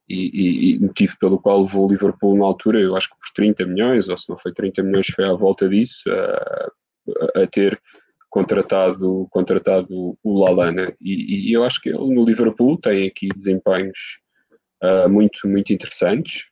[0.10, 3.66] e, e, motivo pelo qual levou o Liverpool na altura, eu acho que por 30
[3.66, 7.82] milhões, ou se não foi 30 milhões, foi à volta disso, a, a ter
[8.30, 10.94] contratado, contratado o Lalana.
[11.02, 14.20] E, e, eu acho que ele no Liverpool tem aqui desempenhos
[14.84, 16.46] uh, muito, muito interessantes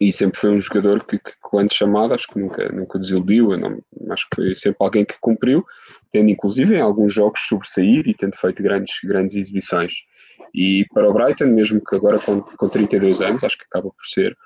[0.00, 3.56] e sempre foi um jogador que, que, quando chamado, acho que nunca, nunca desiludiu.
[3.56, 5.64] Não, acho que foi sempre alguém que cumpriu,
[6.12, 9.92] tendo inclusive em alguns jogos sobressaído e tendo feito grandes, grandes exibições.
[10.54, 14.06] E para o Brighton, mesmo que agora com, com 32 anos, acho que acaba por
[14.06, 14.36] ser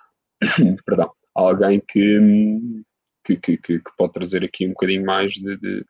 [0.86, 2.82] perdão, alguém que,
[3.24, 5.84] que, que, que, pode trazer aqui um bocadinho mais de, de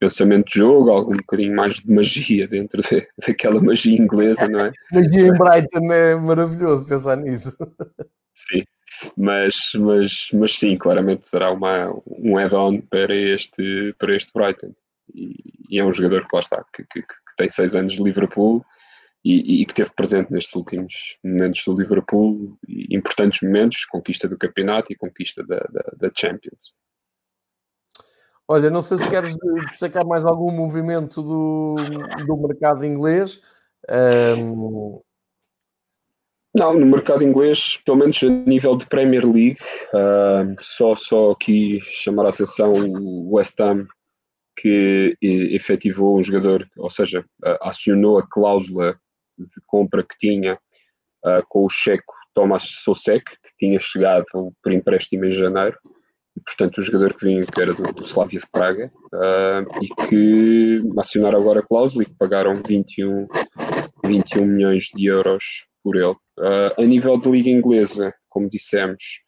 [0.00, 4.72] pensamento de jogo, algum bocadinho mais de magia dentro de, daquela magia inglesa, não é?
[4.92, 7.56] magia em Brighton é maravilhoso pensar nisso.
[8.34, 8.64] Sim,
[9.16, 14.74] mas, mas, mas sim, claramente será uma, um add-on para este, para este Brighton.
[15.14, 15.36] E,
[15.70, 18.62] e, é um jogador que lá está, que, que, que tem seis anos de Liverpool
[19.26, 24.92] e, e, que teve presente nestes últimos momentos do Liverpool, importantes momentos, conquista do campeonato
[24.92, 26.72] e conquista da, da, da Champions.
[28.46, 29.36] Olha, não sei se queres
[29.72, 31.74] destacar mais algum movimento do,
[32.24, 33.40] do mercado inglês.
[34.38, 35.00] Um...
[36.56, 39.58] Não, no mercado inglês, pelo menos a nível de Premier League,
[39.92, 43.88] uh, só, só aqui chamar a atenção o West Ham
[44.58, 47.22] que efetivou um jogador, ou seja,
[47.60, 48.98] acionou a cláusula
[49.38, 50.54] de compra que tinha
[51.24, 54.26] uh, com o checo Thomas Sosek, que tinha chegado
[54.62, 55.78] por empréstimo em janeiro,
[56.36, 60.08] e, portanto o jogador que vinha, que era do, do Slavia de Praga, uh, e
[60.08, 63.26] que acionaram agora a cláusula e que pagaram 21,
[64.04, 66.16] 21 milhões de euros por ele.
[66.38, 69.20] Uh, a nível de liga inglesa, como dissemos,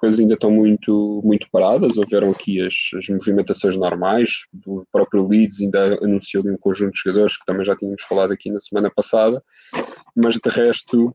[0.00, 1.98] coisas ainda estão muito, muito paradas.
[1.98, 4.30] Houveram aqui as, as movimentações normais.
[4.52, 8.50] Do próprio Leeds ainda anunciou um conjunto de jogadores que também já tínhamos falado aqui
[8.50, 9.42] na semana passada.
[10.16, 11.14] Mas de resto,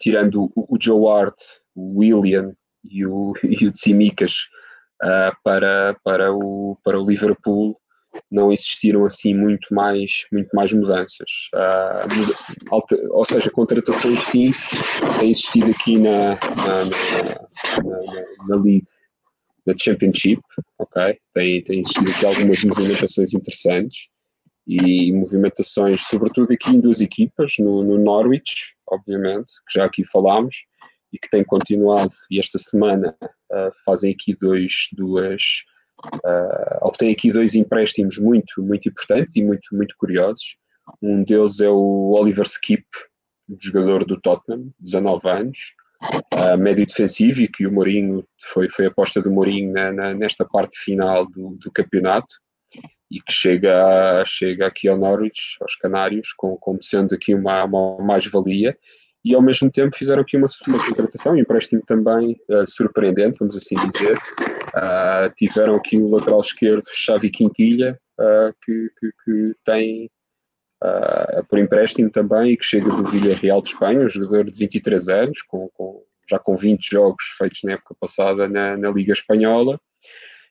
[0.00, 1.36] tirando o, o Joe Hart,
[1.74, 4.32] o William e o, e o Tsimikas
[5.04, 7.78] uh, para, para, o, para o Liverpool,
[8.30, 11.50] não existiram assim muito mais, muito mais mudanças.
[11.54, 14.52] Uh, ou seja, a contratação sim
[15.18, 16.92] tem existido aqui na, na, na,
[17.84, 18.86] na, na League,
[19.66, 20.42] na Championship,
[20.78, 21.18] ok?
[21.34, 24.08] Tem, tem existido aqui algumas movimentações interessantes
[24.66, 30.64] e movimentações, sobretudo aqui em duas equipas, no, no Norwich, obviamente, que já aqui falámos,
[31.12, 35.42] e que tem continuado, e esta semana uh, fazem aqui dois, duas
[36.24, 40.56] Uh, obtém aqui dois empréstimos muito, muito importantes e muito, muito curiosos.
[41.00, 42.84] Um deles é o Oliver Skip,
[43.60, 45.58] jogador do Tottenham, 19 anos,
[46.34, 50.44] uh, médio defensivo e que o Mourinho foi, foi aposta do Mourinho na, na, nesta
[50.44, 52.34] parte final do, do campeonato
[53.10, 58.02] e que chega, chega aqui ao Norwich, aos Canários, com, como sendo aqui uma, uma
[58.02, 58.76] mais-valia
[59.24, 63.56] e ao mesmo tempo fizeram aqui uma, uma contratação, um empréstimo também uh, surpreendente, vamos
[63.56, 64.18] assim dizer.
[64.74, 70.10] Uh, tiveram aqui o lateral esquerdo Xavi Quintilha, uh, que, que, que, tem
[71.48, 75.40] por empréstimo também e que chega do Villarreal de Espanha, um jogador de 23 anos,
[75.42, 79.80] com, com, já com 20 jogos feitos na época passada na, na Liga Espanhola.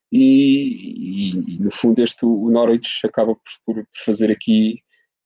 [0.10, 4.82] E, e, e, no fundo este o Norwich acaba por, por fazer aqui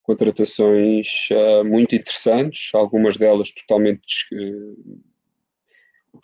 [0.06, 5.02] contratações uh, muito interessantes, algumas delas totalmente uh,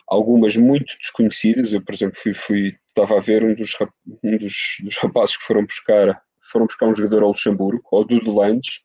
[0.06, 1.72] algumas muito desconhecidas.
[1.72, 3.76] Eu, por exemplo, fui, fui estava a ver um dos,
[4.22, 8.34] um dos, dos, rapazes que foram buscar foram buscar um jogador ao Luxemburgo, o Dudu
[8.34, 8.80] Landes,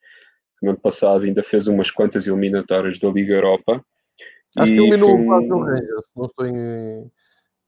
[0.57, 3.83] que no ano passado ainda fez umas quantas eliminatórias da Liga Europa.
[4.55, 5.29] Acho que eliminou um...
[5.29, 7.11] o Rangers, não estou em,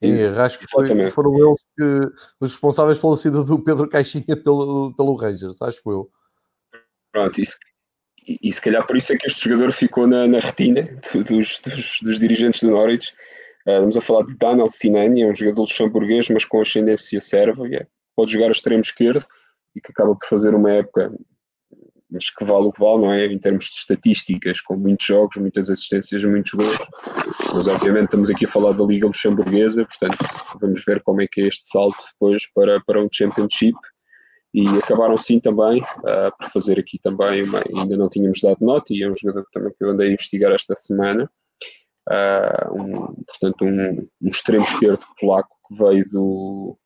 [0.01, 0.39] em erro.
[0.39, 5.15] Acho que foi, foram eles que, os responsáveis pela saída do Pedro Caixinha pelo, pelo
[5.15, 6.09] Rangers, acho eu.
[7.12, 7.57] Pronto, isso,
[8.30, 10.84] e, e se calhar por isso é que este jogador ficou na, na retina
[11.14, 13.12] dos, dos, dos, dirigentes do Norwich.
[13.68, 17.88] Uh, a falar de Daniel Sinani, é um jogador luxemburguês, mas com ascendência sérvia.
[18.16, 19.26] Pode jogar a extremo esquerdo
[19.76, 21.12] e que acaba por fazer uma época,
[22.10, 23.26] mas que vale o que vale, não é?
[23.26, 26.78] Em termos de estatísticas, com muitos jogos, muitas assistências, muitos gols.
[27.53, 30.18] Mas obviamente estamos aqui a falar da Liga Luxemburguesa, portanto
[30.60, 33.78] vamos ver como é que é este salto depois para, para um Championship
[34.54, 38.93] e acabaram sim também uh, por fazer aqui também uma, ainda não tínhamos dado nota
[38.93, 41.30] e é um jogador também que eu andei a investigar esta semana
[42.10, 46.78] uh, um, portanto um, um, extremo esquerdo polaco que veio do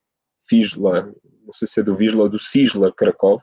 [0.52, 1.14] Wisla,
[1.46, 3.42] não sei se é do Wisla do Cisla Krakow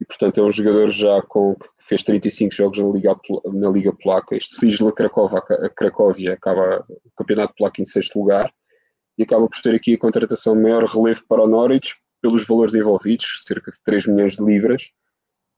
[0.00, 3.16] e portanto é um jogador já com que fez 35 jogos na Liga,
[3.52, 4.36] na Liga Polaca.
[4.36, 8.52] Este Cisla Krakow, a Cracóvia acaba o campeonato polaco em sexto lugar
[9.18, 12.74] e acaba por ter aqui a contratação de maior relevo para o Norwich pelos valores
[12.74, 14.84] envolvidos, cerca de 3 milhões de libras.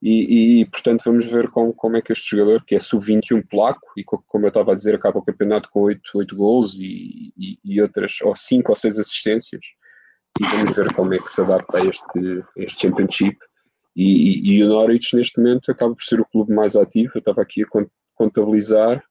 [0.02, 3.86] E, e, portanto vamos ver como, como é que este jogador, que é sub-21 polaco,
[3.96, 7.58] e como eu estava a dizer, acaba o campeonato com 8, 8 gols e, e,
[7.64, 9.64] e outras, ou 5 ou 6 assistências,
[10.40, 13.38] e vamos ver como é que se adapta a este, este Championship.
[13.96, 17.40] E, e, o Norwich neste momento acaba por ser o clube mais ativo, eu estava
[17.40, 17.66] aqui a
[18.14, 19.02] contabilizar,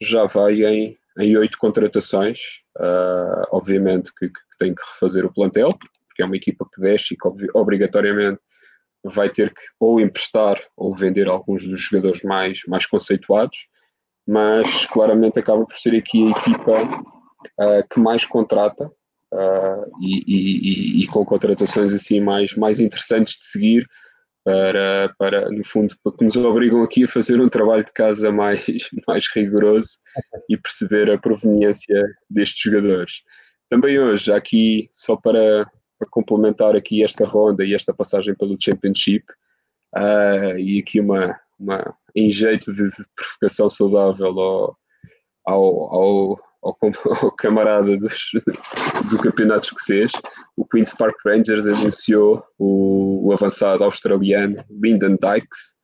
[0.00, 2.38] já vai em, em 8 contratações,
[2.76, 5.76] uh, obviamente que, que tem que refazer o plantel,
[6.16, 8.40] porque é uma equipa que desce e que obrigatoriamente
[9.04, 13.68] vai ter que ou emprestar ou vender alguns dos jogadores mais, mais conceituados,
[14.26, 21.04] mas claramente acaba por ser aqui a equipa uh, que mais contrata uh, e, e,
[21.04, 23.86] e, com contratações assim mais, mais interessantes de seguir
[24.42, 28.64] para, para, no fundo, que nos obrigam aqui a fazer um trabalho de casa mais,
[29.06, 29.98] mais rigoroso
[30.48, 33.12] e perceber a proveniência destes jogadores.
[33.68, 39.24] Também hoje, aqui, só para, para complementar aqui esta ronda e esta passagem pelo Championship
[39.94, 44.78] uh, e aqui uma, uma em jeito de, de provocação saudável ao,
[45.44, 46.78] ao, ao, ao,
[47.22, 48.30] ao camarada dos,
[49.10, 50.12] do campeonato escocês,
[50.56, 55.74] o Queen's Park Rangers anunciou o, o avançado australiano Lyndon Dykes,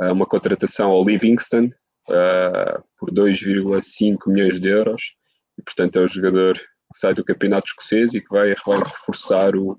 [0.00, 1.70] uh, uma contratação ao Livingston
[2.08, 5.14] uh, por 2,5 milhões de euros
[5.58, 6.60] e portanto é um jogador
[6.94, 9.78] sai do campeonato escocês e que vai, vai reforçar o,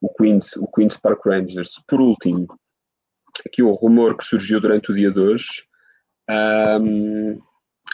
[0.00, 1.80] o, Queens, o Queen's Park Rangers.
[1.86, 2.46] Por último,
[3.46, 5.64] aqui um rumor que surgiu durante o dia de hoje,
[6.28, 7.40] um,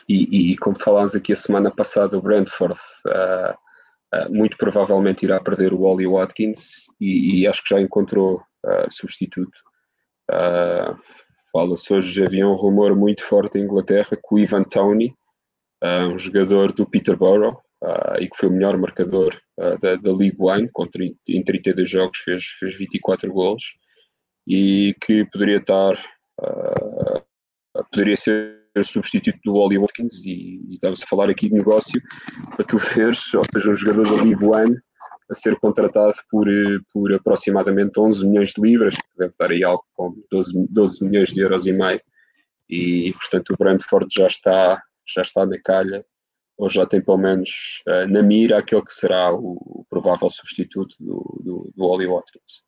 [0.08, 3.52] e, e, como falámos aqui a semana passada, o Brentford uh,
[4.14, 8.92] uh, muito provavelmente irá perder o Ollie Watkins e, e acho que já encontrou uh,
[8.92, 9.58] substituto.
[11.52, 15.16] Fala-se hoje, havia um rumor muito forte em Inglaterra que o Ivan Tony,
[16.12, 20.36] um jogador do Peterborough, uh, e que foi o melhor marcador uh, da, da League
[20.72, 23.62] com 30, em 32 jogos fez, fez 24 gols
[24.46, 25.94] e que poderia estar,
[26.40, 32.00] uh, poderia ser substituto do Oli Watkins e, e estava-se a falar aqui de negócio
[32.54, 34.76] para tu veres, ou seja, um jogador da League One
[35.28, 36.46] a ser contratado por,
[36.92, 41.30] por aproximadamente 11 milhões de libras, que deve dar aí algo como 12, 12 milhões
[41.30, 42.00] de euros e meio,
[42.68, 46.04] e portanto o Brentford já está, já está na calha
[46.56, 51.40] ou já tem pelo menos uh, na mira aquele que será o, provável substituto do,
[51.42, 52.64] do, do Oli Watkins.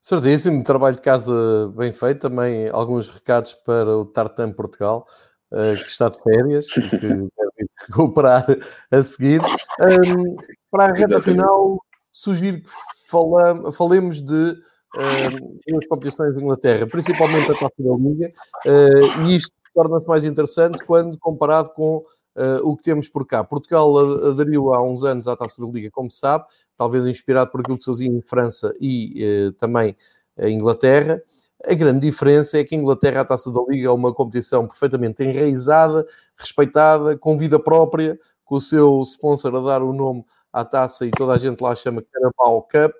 [0.00, 2.20] Certíssimo, trabalho de casa bem feito.
[2.20, 5.06] Também alguns recados para o Tartan Portugal,
[5.52, 8.46] uh, que está de férias, que deve recuperar
[8.90, 9.40] a seguir.
[9.80, 10.36] Um,
[10.70, 11.82] para a reta final,
[12.12, 12.70] sugiro que
[13.08, 14.56] falam, falemos de
[14.96, 18.32] um, duas competições de Inglaterra, principalmente a Taça da Liga,
[18.66, 23.44] uh, e isto torna-se mais interessante quando comparado com uh, o que temos por cá.
[23.44, 26.44] Portugal aderiu há uns anos à Taça da Liga, como se sabe,
[26.76, 29.96] talvez inspirado por aquilo que se fazia em França e uh, também
[30.36, 31.22] a Inglaterra.
[31.64, 35.22] A grande diferença é que a Inglaterra, a Taça da Liga, é uma competição perfeitamente
[35.22, 36.04] enraizada,
[36.36, 41.10] respeitada, com vida própria, com o seu sponsor a dar o nome à taça e
[41.12, 42.94] toda a gente lá chama Carabao Cup,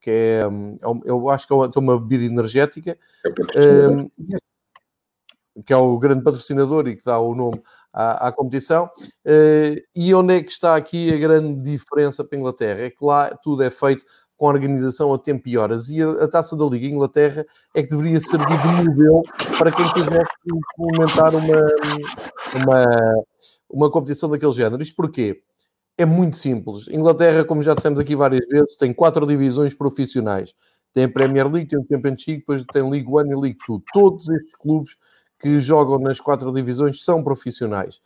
[0.00, 2.98] que é, hum, é eu acho que é uma, uma bebida energética,
[3.54, 4.10] é um,
[5.64, 7.60] que é o grande patrocinador e que dá o nome
[7.92, 8.86] à, à competição.
[9.24, 12.80] Uh, e onde é que está aqui a grande diferença para a Inglaterra?
[12.80, 14.04] É que lá tudo é feito
[14.36, 15.88] com organização a tempo e horas.
[15.88, 19.22] E a, a taça da Liga Inglaterra é que deveria servir de modelo
[19.58, 20.32] para quem quisesse
[20.78, 21.66] implementar uma,
[22.54, 23.24] uma,
[23.70, 24.82] uma competição daquele género.
[24.82, 25.40] Isto porquê?
[25.96, 26.88] É muito simples.
[26.88, 30.52] Inglaterra, como já dissemos aqui várias vezes, tem quatro divisões profissionais.
[30.92, 33.82] Tem a Premier League, tem o Championship, depois tem League One e League Two.
[33.92, 34.96] Todos estes clubes
[35.44, 38.00] que jogam nas quatro divisões são profissionais.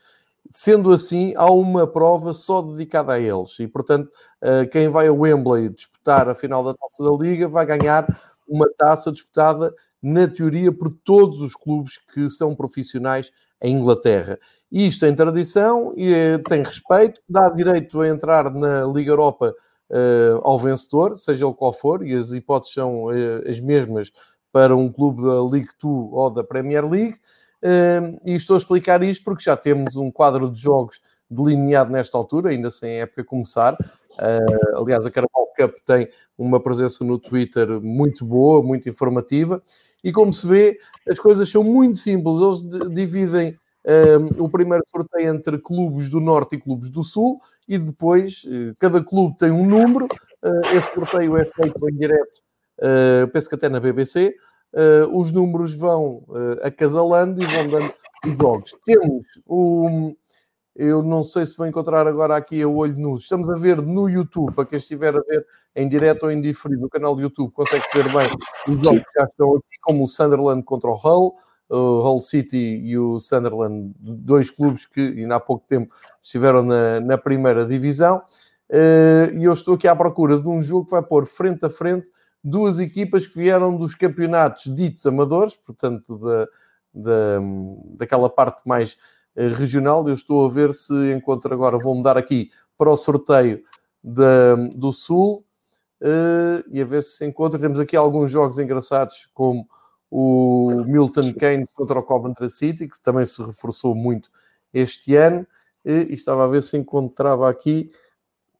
[0.50, 3.60] Sendo assim, há uma prova só dedicada a eles.
[3.60, 4.10] E, portanto,
[4.42, 8.68] eh, quem vai a Wembley disputar a final da Taça da Liga vai ganhar uma
[8.76, 9.72] taça disputada,
[10.02, 13.30] na teoria, por todos os clubes que são profissionais
[13.62, 14.36] em Inglaterra.
[14.70, 19.54] Isto tem tradição e eh, tem respeito, dá direito a entrar na Liga Europa
[19.90, 23.08] uh, ao vencedor, seja ele qual for, e as hipóteses são
[23.48, 24.10] as mesmas
[24.52, 27.16] para um clube da League 2 ou da Premier League.
[27.62, 32.16] Uh, e estou a explicar isto porque já temos um quadro de jogos delineado nesta
[32.16, 33.74] altura, ainda sem época começar.
[33.74, 39.62] Uh, aliás, a Carabao Cup tem uma presença no Twitter muito boa, muito informativa.
[40.02, 40.78] E como se vê,
[41.08, 42.36] as coisas são muito simples.
[42.36, 47.78] Eles dividem um, o primeiro sorteio entre clubes do Norte e clubes do Sul, e
[47.78, 50.06] depois uh, cada clube tem um número.
[50.42, 52.40] Uh, esse sorteio é feito em direto,
[52.78, 54.34] uh, penso que até na BBC.
[54.70, 56.24] Uh, os números vão
[56.62, 58.76] acasalando e vão dando os jogos.
[58.84, 60.14] Temos o.
[60.76, 63.16] Eu não sei se vou encontrar agora aqui a olho nu.
[63.16, 66.82] Estamos a ver no YouTube, para quem estiver a ver em direto ou em diferido
[66.82, 68.28] no canal do YouTube, consegue-se ver bem
[68.68, 71.34] os jogos que já estão aqui, como o Sunderland contra o Hull,
[71.68, 77.00] o Hull City e o Sunderland, dois clubes que ainda há pouco tempo estiveram na,
[77.00, 78.22] na primeira divisão.
[78.70, 82.06] E eu estou aqui à procura de um jogo que vai pôr frente a frente
[82.48, 86.46] duas equipas que vieram dos campeonatos ditos amadores, portanto, da,
[86.94, 87.40] da,
[87.96, 88.96] daquela parte mais
[89.36, 90.06] uh, regional.
[90.08, 93.62] Eu estou a ver se encontro agora, vou mudar aqui para o sorteio
[94.02, 95.44] da, do Sul
[96.02, 97.60] uh, e a ver se encontro.
[97.60, 99.68] Temos aqui alguns jogos engraçados, como
[100.10, 104.30] o Milton Keynes contra o Coventry City, que também se reforçou muito
[104.72, 105.46] este ano,
[105.84, 107.90] e, estava a ver se encontrava aqui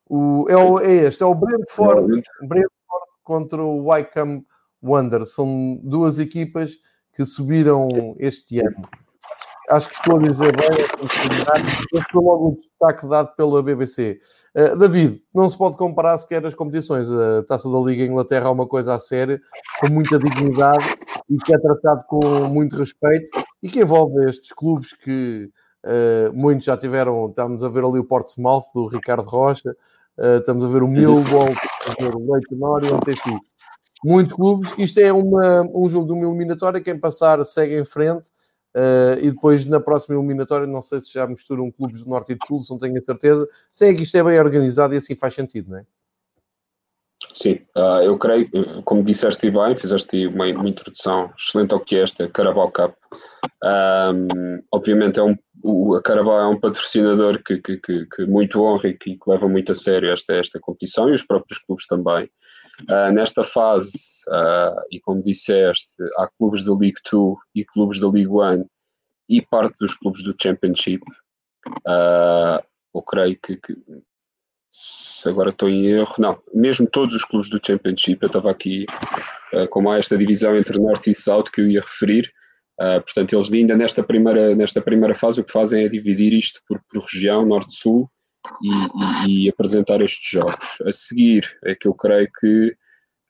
[0.08, 4.46] o, é, o, é este, é o Brentford, Brentford contra o Wycombe
[4.82, 5.34] Wanderers.
[5.34, 6.72] São duas equipas
[7.14, 8.88] que subiram este ano.
[9.70, 10.86] Acho que estou a dizer bem,
[11.92, 14.18] este foi logo o destaque dado pela BBC.
[14.56, 17.12] Uh, David, não se pode comparar sequer as competições.
[17.12, 19.38] A Taça da Liga Inglaterra é uma coisa a sério,
[19.78, 20.96] com muita dignidade
[21.28, 23.30] e que é tratado com muito respeito
[23.62, 25.50] e que envolve estes clubes que
[25.84, 27.28] uh, muitos já tiveram.
[27.28, 29.76] Estamos a ver ali o Portsmouth do Ricardo Rocha,
[30.16, 31.52] uh, estamos a ver o Millwall,
[31.88, 33.38] a ver o Leighton Orient, enfim.
[34.04, 34.72] Muitos clubes.
[34.78, 36.80] Isto é uma, um jogo de uma eliminatória.
[36.80, 38.30] Quem passar segue em frente
[38.76, 42.34] Uh, e depois na próxima eliminatória, não sei se já misturam clubes do Norte e
[42.36, 43.48] do Sul, não tenho a certeza.
[43.70, 45.86] Sei que isto é bem organizado e assim faz sentido, não é?
[47.34, 48.48] Sim, uh, eu creio,
[48.84, 52.94] como disseste bem, fizeste uma, uma, introdução excelente ao que é esta Carabao Cup.
[53.62, 58.62] Um, obviamente é um, o, a Carabao é um patrocinador que, que, que, que muito
[58.62, 61.86] honra e que, que, leva muito a sério esta, esta competição e os próprios clubes
[61.86, 62.30] também.
[62.82, 68.08] Uh, nesta fase, uh, e como disseste, há clubes da League 2 e clubes da
[68.08, 68.64] League 1
[69.28, 71.02] e parte dos clubes do Championship.
[71.78, 72.62] Uh,
[72.94, 73.76] eu creio que, que
[74.70, 78.86] se agora estou em erro, não, mesmo todos os clubes do Championship, eu estava aqui,
[79.52, 82.32] uh, como há esta divisão entre Norte e South que eu ia referir,
[82.80, 86.60] uh, portanto, eles ainda nesta primeira, nesta primeira fase o que fazem é dividir isto
[86.66, 88.10] por, por região, Norte-Sul,
[88.62, 90.80] e, e, e, apresentar estes jogos.
[90.86, 92.76] A seguir é que eu creio que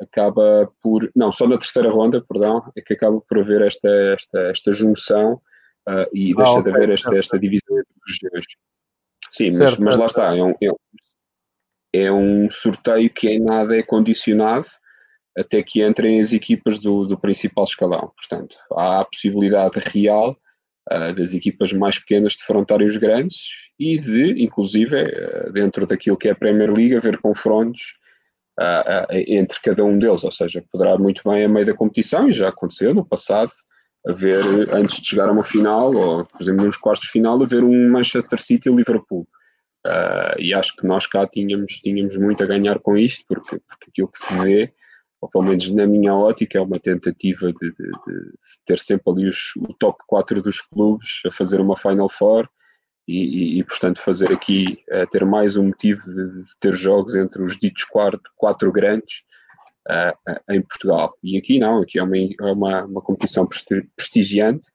[0.00, 4.38] acaba por, não, só na terceira ronda, perdão, é que acaba por haver esta, esta,
[4.50, 5.34] esta junção
[5.88, 8.44] uh, e deixa ah, okay, de haver esta, esta divisão entre regiões.
[9.32, 13.76] Sim, certo, mas, mas lá está, é um, é, é um sorteio que em nada
[13.76, 14.68] é condicionado
[15.38, 18.12] até que entrem as equipas do, do principal escalão.
[18.16, 20.36] Portanto, há a possibilidade real
[20.90, 23.38] uh, das equipas mais pequenas defrontarem os grandes
[23.78, 27.96] e de, inclusive, uh, dentro daquilo que é a Premier League, haver confrontos
[28.58, 30.24] uh, entre cada um deles.
[30.24, 33.52] Ou seja, poderá muito bem, a meio da competição, e já aconteceu no passado,
[34.06, 34.42] a ver,
[34.74, 37.62] antes de chegar a uma final, ou por exemplo nos quartos de final, a ver
[37.62, 39.26] um Manchester City e Liverpool.
[39.86, 43.86] Uh, e acho que nós cá tínhamos, tínhamos muito a ganhar com isto, porque, porque
[43.88, 44.72] aquilo que se vê,
[45.20, 48.32] ou pelo menos na minha ótica, é uma tentativa de, de, de
[48.64, 52.48] ter sempre ali os, o top 4 dos clubes a fazer uma Final Four
[53.06, 57.14] e, e, e portanto, fazer aqui, uh, ter mais um motivo de, de, ter jogos
[57.14, 59.22] entre os ditos quatro, quatro grandes
[59.88, 61.14] uh, em Portugal.
[61.22, 63.48] E aqui não, aqui é uma, é uma, uma competição
[63.96, 64.68] prestigiante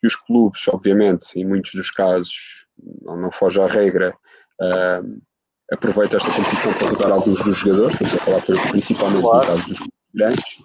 [0.00, 2.66] que os clubes, obviamente, em muitos dos casos,
[3.02, 4.14] não, não foge à regra,
[4.60, 5.20] uh,
[5.72, 9.50] aproveita esta competição para rodar alguns dos jogadores, estamos a falar principalmente claro.
[9.50, 9.78] no caso dos
[10.14, 10.58] grandes,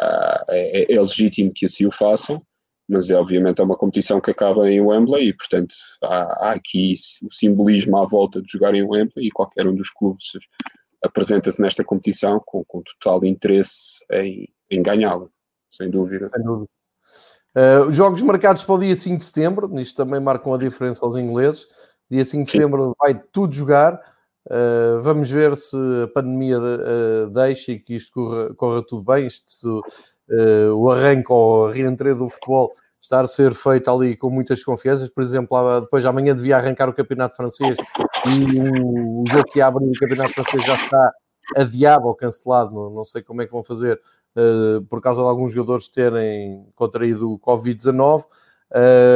[0.00, 2.42] uh, é, é, legítimo que assim o façam,
[2.88, 6.94] mas é obviamente é uma competição que acaba em Wembley e portanto há, há aqui
[7.22, 10.26] o simbolismo à volta de jogar em Wembley e qualquer um dos clubes
[11.02, 15.28] apresenta-se nesta competição com, com total interesse em, em ganhá-la,
[15.70, 16.28] sem dúvida.
[16.28, 16.68] Sem dúvida.
[17.56, 21.14] Uh, jogos marcados para o dia 5 de setembro, isto também marcam a diferença aos
[21.14, 21.66] ingleses.
[22.10, 22.58] Dia 5 de Sim.
[22.58, 24.00] setembro vai tudo jogar.
[24.46, 29.26] Uh, vamos ver se a pandemia uh, deixa e que isto corra, corra tudo bem.
[29.26, 29.80] Isto,
[30.30, 32.70] uh, o arranque ou a reentrada do futebol
[33.00, 35.08] está a ser feito ali com muitas confianças.
[35.08, 37.76] Por exemplo, depois de amanhã devia arrancar o Campeonato Francês
[38.26, 41.12] e o, o jogo que abre o Campeonato Francês já está
[41.56, 42.74] adiado ou cancelado.
[42.74, 44.00] Não, não sei como é que vão fazer
[44.90, 48.24] por causa de alguns jogadores terem contraído o Covid-19.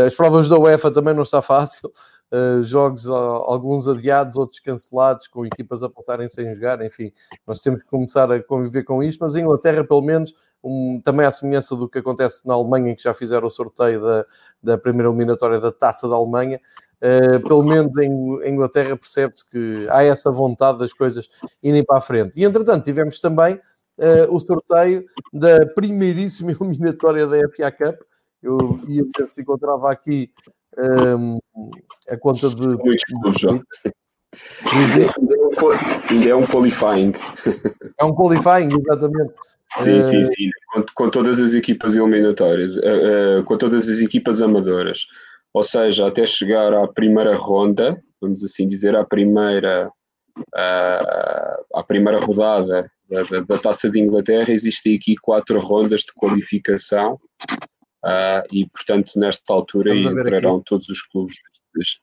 [0.06, 1.90] as provas da UEFA também não está fácil
[2.32, 7.12] uh, jogos, alguns adiados, outros cancelados, com equipas a passarem sem jogar, enfim,
[7.46, 11.26] nós temos que começar a conviver com isto, mas em Inglaterra, pelo menos, um, também
[11.26, 14.26] à semelhança do que acontece na Alemanha, em que já fizeram o sorteio da,
[14.62, 16.60] da primeira eliminatória da Taça da Alemanha,
[16.98, 18.10] Uh, pelo menos em,
[18.42, 21.28] em Inglaterra percebe-se que há essa vontade das coisas
[21.62, 22.40] irem para a frente.
[22.40, 28.00] E entretanto, tivemos também uh, o sorteio da primeiríssima eliminatória da FA Cup.
[28.42, 30.32] Eu ia ver se encontrava aqui
[30.78, 31.38] um,
[32.08, 32.68] a conta de.
[36.10, 37.12] Ainda é um qualifying.
[38.00, 39.32] É um qualifying, exatamente.
[39.66, 40.50] Sim, sim, sim.
[40.72, 45.06] Com, com todas as equipas eliminatórias, uh, uh, com todas as equipas amadoras.
[45.52, 49.90] Ou seja, até chegar à primeira ronda, vamos assim dizer, à primeira,
[50.38, 56.12] uh, à primeira rodada da, da, da, Taça de Inglaterra, existem aqui quatro rondas de
[56.14, 57.18] qualificação
[58.04, 61.36] Uh, e, portanto, nesta altura entrarão todos os clubes
[61.74, 61.98] das,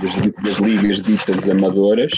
[0.00, 2.12] das, das, ligas ditas amadoras.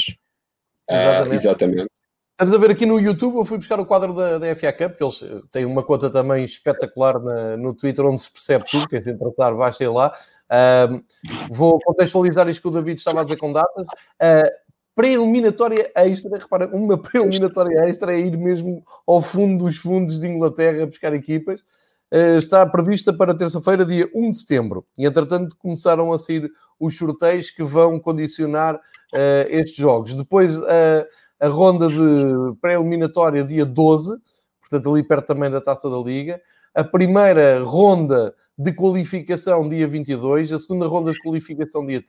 [0.88, 1.34] Uh, exatamente.
[1.34, 1.90] exatamente.
[2.32, 4.90] Estamos a ver aqui no YouTube, eu fui buscar o quadro da, da FA Cup,
[4.92, 9.02] porque eles têm uma conta também espetacular na, no Twitter, onde se percebe tudo, quem
[9.02, 10.12] se interessar, baixa lá.
[10.48, 11.04] Uh,
[11.50, 13.82] vou contextualizar isto que o David estava a dizer com datas.
[13.82, 20.28] Uh, pré-eliminatória extra, repara, uma pré-eliminatória extra é ir mesmo ao fundo dos fundos de
[20.28, 21.64] Inglaterra buscar equipas.
[22.10, 24.86] Eh, está prevista para terça-feira, dia 1 de setembro.
[24.96, 26.50] E, entretanto, começaram a sair
[26.80, 30.14] os sorteios que vão condicionar uh, estes jogos.
[30.14, 31.06] Depois, uh,
[31.40, 34.16] a ronda de pré-eliminatória, dia 12,
[34.60, 36.40] portanto, ali perto também da taça da Liga.
[36.74, 40.52] A primeira ronda de qualificação, dia 22.
[40.52, 42.02] A segunda ronda de qualificação, dia,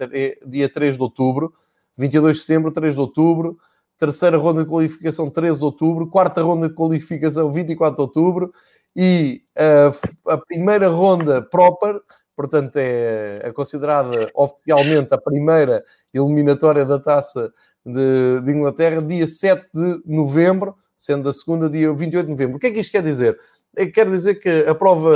[0.45, 1.53] dia 3 de outubro.
[1.97, 3.57] 22 de setembro, 3 de outubro.
[3.97, 6.07] Terceira ronda de qualificação, 13 de outubro.
[6.07, 8.53] Quarta ronda de qualificação, 24 de outubro
[8.95, 11.99] e a, a primeira ronda proper,
[12.35, 15.83] portanto é, é, considerada oficialmente a primeira
[16.13, 17.53] eliminatória da taça
[17.85, 22.57] de, de, Inglaterra, dia 7 de novembro, sendo a segunda dia 28 de novembro.
[22.57, 23.37] O que é que isto quer dizer?
[23.75, 25.13] É, quer dizer que a prova,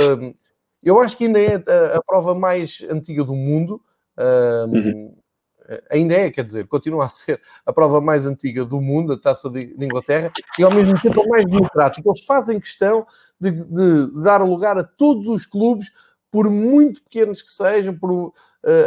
[0.82, 3.80] eu acho que ainda é a, a prova mais antiga do mundo.
[4.16, 5.23] Um, uhum
[5.90, 9.48] ainda é, quer dizer, continua a ser a prova mais antiga do mundo, a taça
[9.48, 12.08] de, de Inglaterra, e ao mesmo tempo a mais democrática.
[12.08, 13.06] Eles fazem questão
[13.40, 15.90] de, de, dar lugar a todos os clubes,
[16.30, 18.32] por muito pequenos que sejam, por uh,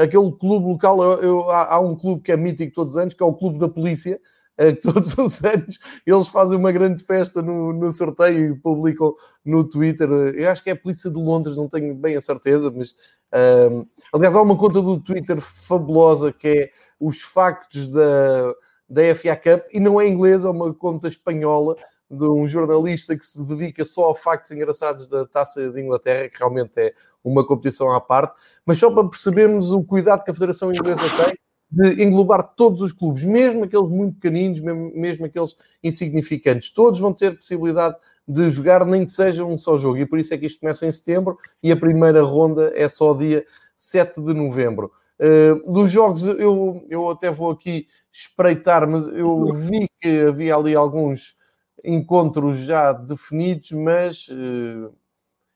[0.02, 1.02] aquele clube local.
[1.02, 3.34] Eu, eu, há, há, um clube que é mítico todos os anos, que é o
[3.34, 4.20] Clube da Polícia.
[4.60, 9.16] Uh, todos os anos eles fazem uma grande festa no, no sorteio e publicam
[9.46, 10.10] no Twitter.
[10.10, 12.96] Eu acho que é a Polícia de Londres, não tenho bem a certeza, mas
[13.34, 18.54] uh, aliás, há uma conta do Twitter fabulosa que é os factos da,
[18.90, 21.76] da FA Cup e não é inglesa, é uma conta espanhola
[22.10, 26.38] de um jornalista que se dedica só a factos engraçados da Taça de Inglaterra, que
[26.38, 28.34] realmente é uma competição à parte,
[28.66, 31.38] mas só para percebermos o cuidado que a Federação Inglesa tem
[31.70, 37.14] de englobar todos os clubes, mesmo aqueles muito pequeninos, mesmo, mesmo aqueles insignificantes, todos vão
[37.14, 37.98] ter possibilidade
[38.28, 40.86] de jogar, nem que seja um só jogo, e por isso é que isto começa
[40.86, 44.92] em setembro e a primeira ronda é só dia 7 de novembro.
[45.20, 50.76] Uh, dos jogos, eu, eu até vou aqui espreitar, mas eu vi que havia ali
[50.76, 51.36] alguns
[51.84, 54.94] encontros já definidos, mas uh,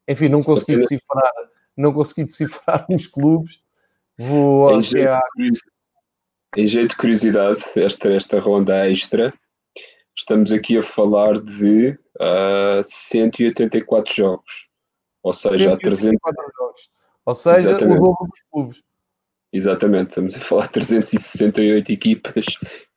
[0.08, 1.32] enfim, não consegui decifrar
[1.76, 3.60] não consegui decifrar nos clubes.
[4.18, 5.22] Vou em, jeito à...
[6.56, 9.34] em jeito de curiosidade, esta, esta ronda extra,
[10.16, 14.68] estamos aqui a falar de uh, 184 jogos.
[15.24, 16.20] Ou seja, 300...
[16.58, 16.90] jogos.
[17.26, 17.98] Ou seja, Exatamente.
[17.98, 18.84] o dobro dos clubes.
[19.54, 22.46] Exatamente, estamos a falar de 368 equipas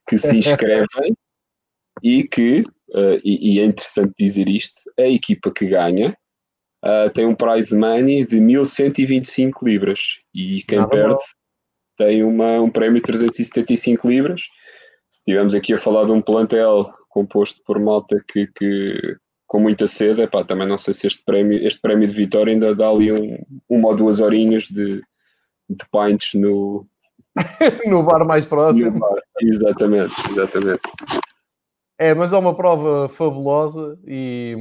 [0.08, 1.16] que se inscrevem
[2.02, 2.60] e que,
[2.90, 6.16] uh, e, e, é interessante dizer isto, a equipa que ganha
[6.84, 11.24] uh, tem um prize money de 1125 libras e quem Nada perde
[11.96, 14.42] tem uma, um prémio de 375 libras.
[15.10, 19.86] Se estivermos aqui a falar de um plantel composto por malta que, que com muita
[19.86, 23.12] sede, epá, também não sei se este prémio, este prémio de vitória ainda dá ali
[23.12, 23.38] um,
[23.68, 25.00] uma ou duas horinhas de,
[25.70, 26.84] de pints no,
[27.86, 28.98] no bar mais próximo.
[28.98, 29.22] Bar.
[29.40, 30.80] Exatamente, exatamente.
[31.96, 34.56] É, mas é uma prova fabulosa e,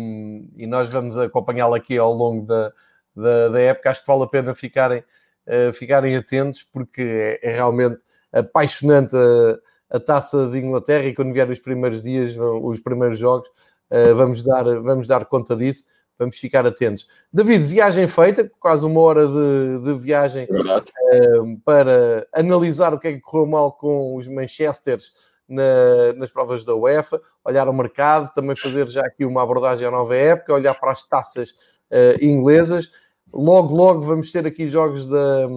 [0.56, 2.72] e nós vamos acompanhá-la aqui ao longo da,
[3.16, 3.90] da, da, época.
[3.90, 5.04] Acho que vale a pena ficarem,
[5.48, 7.02] uh, ficarem atentos porque
[7.42, 8.00] é, é realmente
[8.32, 9.58] apaixonante a,
[9.94, 13.48] a, taça de Inglaterra e quando vier os primeiros dias, os primeiros jogos,
[13.92, 15.86] uh, vamos, dar, vamos dar conta disso.
[16.18, 17.08] Vamos ficar atentos.
[17.32, 23.14] David, viagem feita, quase uma hora de, de viagem uh, para analisar o que é
[23.14, 25.12] que correu mal com os Manchesters
[25.48, 29.92] na, nas provas da UEFA, olhar o mercado, também fazer já aqui uma abordagem à
[29.92, 31.52] nova época, olhar para as taças
[31.92, 32.90] uh, inglesas.
[33.34, 35.48] Logo, logo vamos ter aqui jogos da,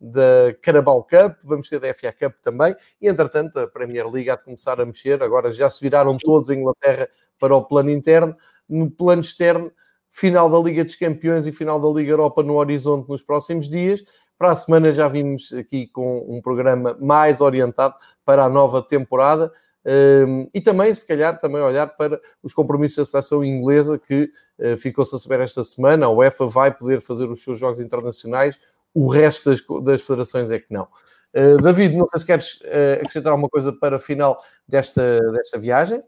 [0.00, 4.36] da Carabao Cup, vamos ter da FA Cup também, e entretanto a Premier League há
[4.36, 8.36] de começar a mexer, agora já se viraram todos em Inglaterra para o plano interno,
[8.68, 9.72] no plano externo,
[10.08, 14.04] final da Liga dos Campeões e final da Liga Europa no horizonte nos próximos dias,
[14.38, 17.94] para a semana já vimos aqui com um programa mais orientado
[18.24, 19.50] para a nova temporada.
[19.86, 24.76] Um, e também, se calhar, também olhar para os compromissos da seleção inglesa que uh,
[24.76, 26.06] ficou-se a saber esta semana.
[26.06, 28.58] A UEFA vai poder fazer os seus jogos internacionais,
[28.96, 30.88] o resto das, das federações é que não.
[31.36, 35.58] Uh, David, não sei se queres uh, acrescentar alguma coisa para a final desta, desta
[35.58, 36.02] viagem.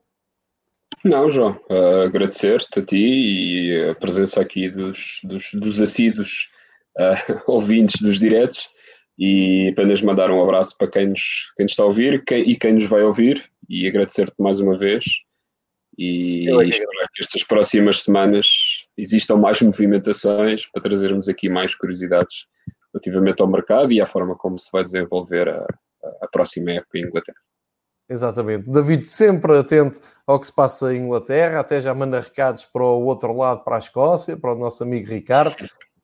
[1.04, 1.60] Não, João,
[2.06, 6.48] agradecer-te a ti e a presença aqui dos, dos, dos assíduos
[6.96, 8.70] uh, ouvintes dos diretos
[9.18, 12.56] e apenas mandar um abraço para quem nos, quem nos está a ouvir quem, e
[12.56, 15.04] quem nos vai ouvir e agradecer-te mais uma vez
[15.98, 18.46] e espero que estas próximas semanas
[18.96, 22.46] existam mais movimentações para trazermos aqui mais curiosidades
[22.98, 25.66] relativamente ao mercado e à forma como se vai desenvolver a,
[26.22, 27.38] a próxima época em Inglaterra.
[28.08, 28.70] Exatamente.
[28.70, 33.04] David sempre atento ao que se passa em Inglaterra, até já manda recados para o
[33.04, 35.54] outro lado, para a Escócia, para o nosso amigo Ricardo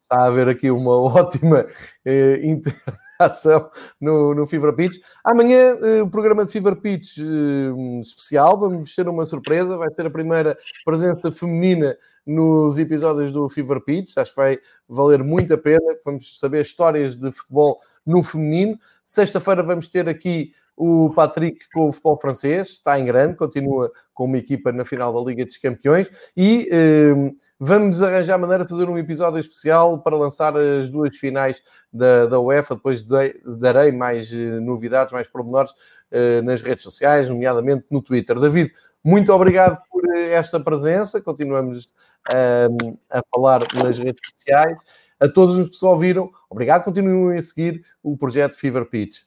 [0.04, 1.66] está a haver aqui uma ótima
[2.04, 3.70] eh, interação
[4.00, 4.98] no, no Fever Pitch.
[5.24, 10.06] Amanhã, eh, o programa de Fever Pitch eh, especial, vamos ter uma surpresa, vai ser
[10.06, 11.96] a primeira presença feminina
[12.26, 14.58] nos episódios do Fever Pitch, acho que vai
[14.88, 18.78] valer muito a pena, vamos saber histórias de futebol no feminino.
[19.04, 24.24] Sexta-feira vamos ter aqui o Patrick com o futebol francês está em grande, continua com
[24.24, 28.88] uma equipa na final da Liga dos Campeões e eh, vamos arranjar maneira de fazer
[28.88, 31.62] um episódio especial para lançar as duas finais
[31.92, 32.74] da, da UEFA.
[32.74, 35.72] Depois de, darei mais eh, novidades, mais pormenores
[36.10, 38.38] eh, nas redes sociais, nomeadamente no Twitter.
[38.38, 38.72] David,
[39.04, 41.20] muito obrigado por eh, esta presença.
[41.20, 41.90] Continuamos
[42.30, 44.78] ehm, a falar nas redes sociais.
[45.20, 46.84] A todos os que se ouviram, obrigado.
[46.84, 49.22] Continuem a seguir o projeto Fever Pitch.